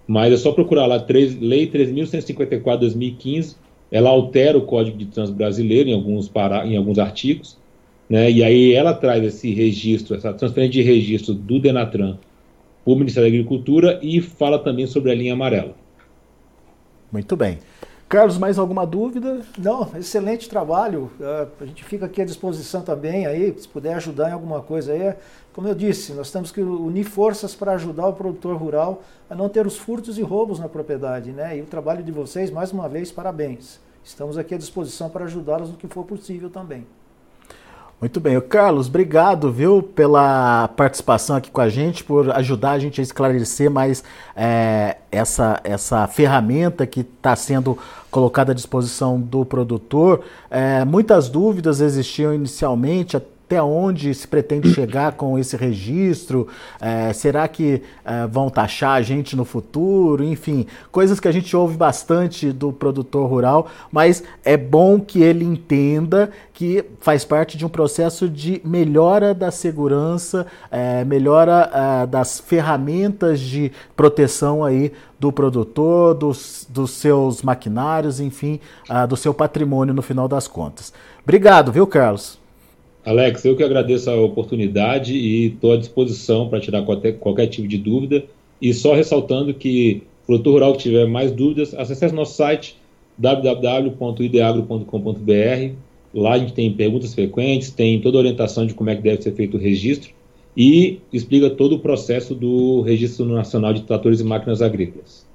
mas 0.07 0.31
é 0.31 0.37
só 0.37 0.53
procurar 0.53 0.85
lá, 0.85 0.99
3, 0.99 1.41
Lei 1.41 1.67
3.154 1.67 2.77
2015. 2.77 3.57
Ela 3.91 4.09
altera 4.09 4.57
o 4.57 4.61
Código 4.61 4.97
de 4.97 5.05
Trânsito 5.07 5.37
Brasileiro 5.37 5.89
em 5.89 5.93
alguns, 5.93 6.29
para, 6.29 6.65
em 6.65 6.77
alguns 6.77 6.97
artigos, 6.97 7.57
né? 8.09 8.31
e 8.31 8.41
aí 8.41 8.73
ela 8.73 8.93
traz 8.93 9.23
esse 9.23 9.53
registro, 9.53 10.15
essa 10.15 10.33
transferência 10.33 10.71
de 10.71 10.81
registro 10.81 11.33
do 11.33 11.59
Denatran 11.59 12.17
para 12.83 12.93
o 12.93 12.95
Ministério 12.95 13.29
da 13.29 13.35
Agricultura 13.35 13.99
e 14.01 14.21
fala 14.21 14.57
também 14.57 14.87
sobre 14.87 15.11
a 15.11 15.15
linha 15.15 15.33
amarela. 15.33 15.82
Muito 17.13 17.35
bem. 17.35 17.59
Carlos, 18.09 18.39
mais 18.39 18.57
alguma 18.57 18.87
dúvida? 18.87 19.45
Não, 19.55 19.87
excelente 19.95 20.49
trabalho. 20.49 21.11
Uh, 21.19 21.47
a 21.61 21.65
gente 21.67 21.83
fica 21.83 22.07
aqui 22.07 22.23
à 22.23 22.25
disposição 22.25 22.81
também 22.81 23.27
aí, 23.27 23.53
se 23.55 23.67
puder 23.67 23.93
ajudar 23.93 24.31
em 24.31 24.33
alguma 24.33 24.63
coisa 24.63 24.93
aí. 24.93 25.13
Como 25.53 25.67
eu 25.67 25.75
disse, 25.75 26.11
nós 26.13 26.31
temos 26.31 26.51
que 26.51 26.59
unir 26.59 27.03
forças 27.03 27.53
para 27.53 27.73
ajudar 27.73 28.07
o 28.07 28.13
produtor 28.13 28.57
rural 28.57 29.03
a 29.29 29.35
não 29.35 29.47
ter 29.47 29.67
os 29.67 29.77
furtos 29.77 30.17
e 30.17 30.23
roubos 30.23 30.57
na 30.57 30.67
propriedade, 30.67 31.31
né? 31.31 31.55
E 31.55 31.61
o 31.61 31.65
trabalho 31.65 32.01
de 32.01 32.11
vocês, 32.11 32.49
mais 32.49 32.71
uma 32.71 32.89
vez, 32.89 33.11
parabéns. 33.11 33.79
Estamos 34.03 34.35
aqui 34.35 34.55
à 34.55 34.57
disposição 34.57 35.07
para 35.07 35.25
ajudá-los 35.25 35.69
no 35.69 35.77
que 35.77 35.87
for 35.87 36.05
possível 36.05 36.49
também. 36.49 36.87
Muito 38.01 38.19
bem, 38.19 38.39
Carlos, 38.41 38.87
obrigado, 38.87 39.49
viu, 39.49 39.81
pela 39.81 40.67
participação 40.75 41.37
aqui 41.37 41.49
com 41.49 41.61
a 41.61 41.69
gente, 41.69 42.03
por 42.03 42.29
ajudar 42.31 42.71
a 42.71 42.79
gente 42.79 42.99
a 42.99 43.03
esclarecer 43.03 43.71
mais 43.71 44.03
é, 44.35 44.97
essa, 45.09 45.61
essa 45.63 46.05
ferramenta 46.07 46.85
que 46.85 46.99
está 46.99 47.33
sendo 47.33 47.77
colocada 48.11 48.51
à 48.51 48.55
disposição 48.55 49.19
do 49.19 49.45
produtor. 49.45 50.21
É, 50.51 50.83
muitas 50.83 51.29
dúvidas 51.29 51.79
existiam 51.79 52.33
inicialmente, 52.33 53.15
onde 53.61 54.13
se 54.13 54.27
pretende 54.27 54.73
chegar 54.73 55.13
com 55.13 55.37
esse 55.37 55.55
registro? 55.57 56.47
É, 56.79 57.11
será 57.13 57.47
que 57.47 57.81
é, 58.05 58.27
vão 58.27 58.49
taxar 58.49 58.91
a 58.91 59.01
gente 59.01 59.35
no 59.35 59.45
futuro? 59.45 60.23
Enfim, 60.23 60.65
coisas 60.91 61.19
que 61.19 61.27
a 61.27 61.31
gente 61.31 61.55
ouve 61.55 61.75
bastante 61.75 62.51
do 62.51 62.71
produtor 62.71 63.29
rural, 63.29 63.67
mas 63.91 64.23
é 64.43 64.55
bom 64.55 64.99
que 64.99 65.21
ele 65.21 65.43
entenda 65.43 66.31
que 66.53 66.85
faz 67.01 67.25
parte 67.25 67.57
de 67.57 67.65
um 67.65 67.69
processo 67.69 68.29
de 68.29 68.61
melhora 68.63 69.33
da 69.33 69.51
segurança, 69.51 70.45
é, 70.69 71.03
melhora 71.03 71.69
é, 71.73 72.05
das 72.05 72.39
ferramentas 72.39 73.39
de 73.39 73.71
proteção 73.95 74.63
aí 74.63 74.91
do 75.23 75.31
produtor, 75.31 76.13
dos, 76.13 76.67
dos 76.69 76.91
seus 76.91 77.41
maquinários, 77.41 78.19
enfim, 78.19 78.59
uh, 78.89 79.07
do 79.07 79.15
seu 79.15 79.33
patrimônio 79.33 79.93
no 79.93 80.01
final 80.01 80.27
das 80.27 80.49
contas. 80.49 80.91
Obrigado, 81.23 81.71
viu, 81.71 81.87
Carlos? 81.87 82.42
Alex, 83.05 83.43
eu 83.43 83.55
que 83.55 83.63
agradeço 83.63 84.09
a 84.09 84.15
oportunidade 84.15 85.13
e 85.13 85.47
estou 85.47 85.73
à 85.73 85.77
disposição 85.77 86.47
para 86.47 86.59
tirar 86.59 86.83
qualquer, 86.83 87.19
qualquer, 87.19 87.47
tipo 87.47 87.67
de 87.67 87.77
dúvida. 87.77 88.23
E 88.61 88.73
só 88.73 88.93
ressaltando 88.93 89.53
que 89.53 90.03
o 90.23 90.27
produtor 90.27 90.53
rural 90.53 90.73
que 90.73 90.83
tiver 90.83 91.05
mais 91.05 91.31
dúvidas, 91.31 91.73
acesse 91.73 92.13
nosso 92.13 92.35
site 92.35 92.77
www.ideagro.com.br. 93.17 95.75
Lá 96.13 96.33
a 96.33 96.37
gente 96.37 96.53
tem 96.53 96.71
perguntas 96.71 97.13
frequentes, 97.13 97.71
tem 97.71 97.99
toda 97.99 98.17
a 98.17 98.19
orientação 98.19 98.65
de 98.65 98.73
como 98.73 98.89
é 98.89 98.95
que 98.95 99.01
deve 99.01 99.21
ser 99.21 99.33
feito 99.33 99.57
o 99.57 99.59
registro 99.59 100.11
e 100.55 101.01
explica 101.11 101.49
todo 101.49 101.75
o 101.75 101.79
processo 101.79 102.35
do 102.35 102.81
Registro 102.81 103.25
Nacional 103.25 103.73
de 103.73 103.81
Tratores 103.81 104.19
e 104.19 104.23
Máquinas 104.23 104.61
Agrícolas. 104.61 105.25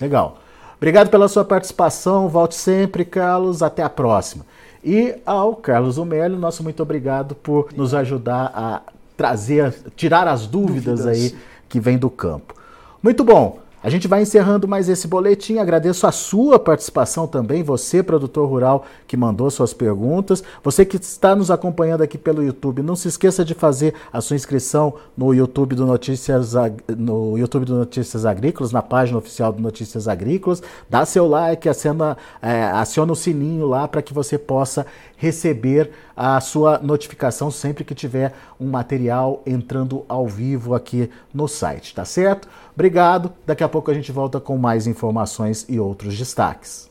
Legal. 0.00 0.38
Obrigado 0.76 1.10
pela 1.10 1.28
sua 1.28 1.44
participação. 1.44 2.28
Volte 2.28 2.54
sempre, 2.54 3.04
Carlos. 3.04 3.62
Até 3.62 3.82
a 3.82 3.88
próxima. 3.88 4.44
E 4.82 5.14
ao 5.26 5.54
Carlos 5.54 5.98
Omelio, 5.98 6.38
nosso 6.38 6.62
muito 6.62 6.82
obrigado 6.82 7.34
por 7.34 7.68
nos 7.76 7.94
ajudar 7.94 8.50
a 8.54 8.82
trazer, 9.16 9.74
tirar 9.94 10.26
as 10.26 10.46
dúvidas, 10.46 11.00
dúvidas. 11.00 11.06
aí 11.06 11.34
que 11.68 11.78
vem 11.78 11.98
do 11.98 12.08
campo. 12.08 12.54
Muito 13.02 13.22
bom. 13.22 13.58
A 13.82 13.88
gente 13.88 14.06
vai 14.06 14.20
encerrando 14.20 14.68
mais 14.68 14.90
esse 14.90 15.08
boletim. 15.08 15.56
Agradeço 15.56 16.06
a 16.06 16.12
sua 16.12 16.58
participação 16.58 17.26
também, 17.26 17.62
você, 17.62 18.02
produtor 18.02 18.46
rural, 18.46 18.84
que 19.06 19.16
mandou 19.16 19.50
suas 19.50 19.72
perguntas. 19.72 20.44
Você 20.62 20.84
que 20.84 20.98
está 20.98 21.34
nos 21.34 21.50
acompanhando 21.50 22.02
aqui 22.02 22.18
pelo 22.18 22.42
YouTube, 22.42 22.82
não 22.82 22.94
se 22.94 23.08
esqueça 23.08 23.42
de 23.42 23.54
fazer 23.54 23.94
a 24.12 24.20
sua 24.20 24.36
inscrição 24.36 24.94
no 25.16 25.32
YouTube 25.32 25.74
do 25.74 25.86
Notícias, 25.86 26.52
no 26.94 27.38
YouTube 27.38 27.64
do 27.64 27.74
Notícias 27.74 28.26
Agrícolas, 28.26 28.70
na 28.70 28.82
página 28.82 29.16
oficial 29.16 29.50
do 29.50 29.62
Notícias 29.62 30.06
Agrícolas. 30.06 30.62
Dá 30.90 31.06
seu 31.06 31.26
like, 31.26 31.66
aciona, 31.66 32.18
é, 32.42 32.64
aciona 32.64 33.12
o 33.12 33.16
sininho 33.16 33.66
lá 33.66 33.88
para 33.88 34.02
que 34.02 34.12
você 34.12 34.36
possa 34.36 34.84
receber 35.16 35.90
a 36.14 36.38
sua 36.38 36.78
notificação 36.78 37.50
sempre 37.50 37.82
que 37.82 37.94
tiver 37.94 38.34
um 38.60 38.68
material 38.68 39.42
entrando 39.46 40.04
ao 40.06 40.26
vivo 40.26 40.74
aqui 40.74 41.08
no 41.32 41.48
site, 41.48 41.94
tá 41.94 42.04
certo? 42.04 42.46
Obrigado. 42.80 43.34
Daqui 43.44 43.62
a 43.62 43.68
pouco 43.68 43.90
a 43.90 43.94
gente 43.94 44.10
volta 44.10 44.40
com 44.40 44.56
mais 44.56 44.86
informações 44.86 45.66
e 45.68 45.78
outros 45.78 46.16
destaques. 46.16 46.89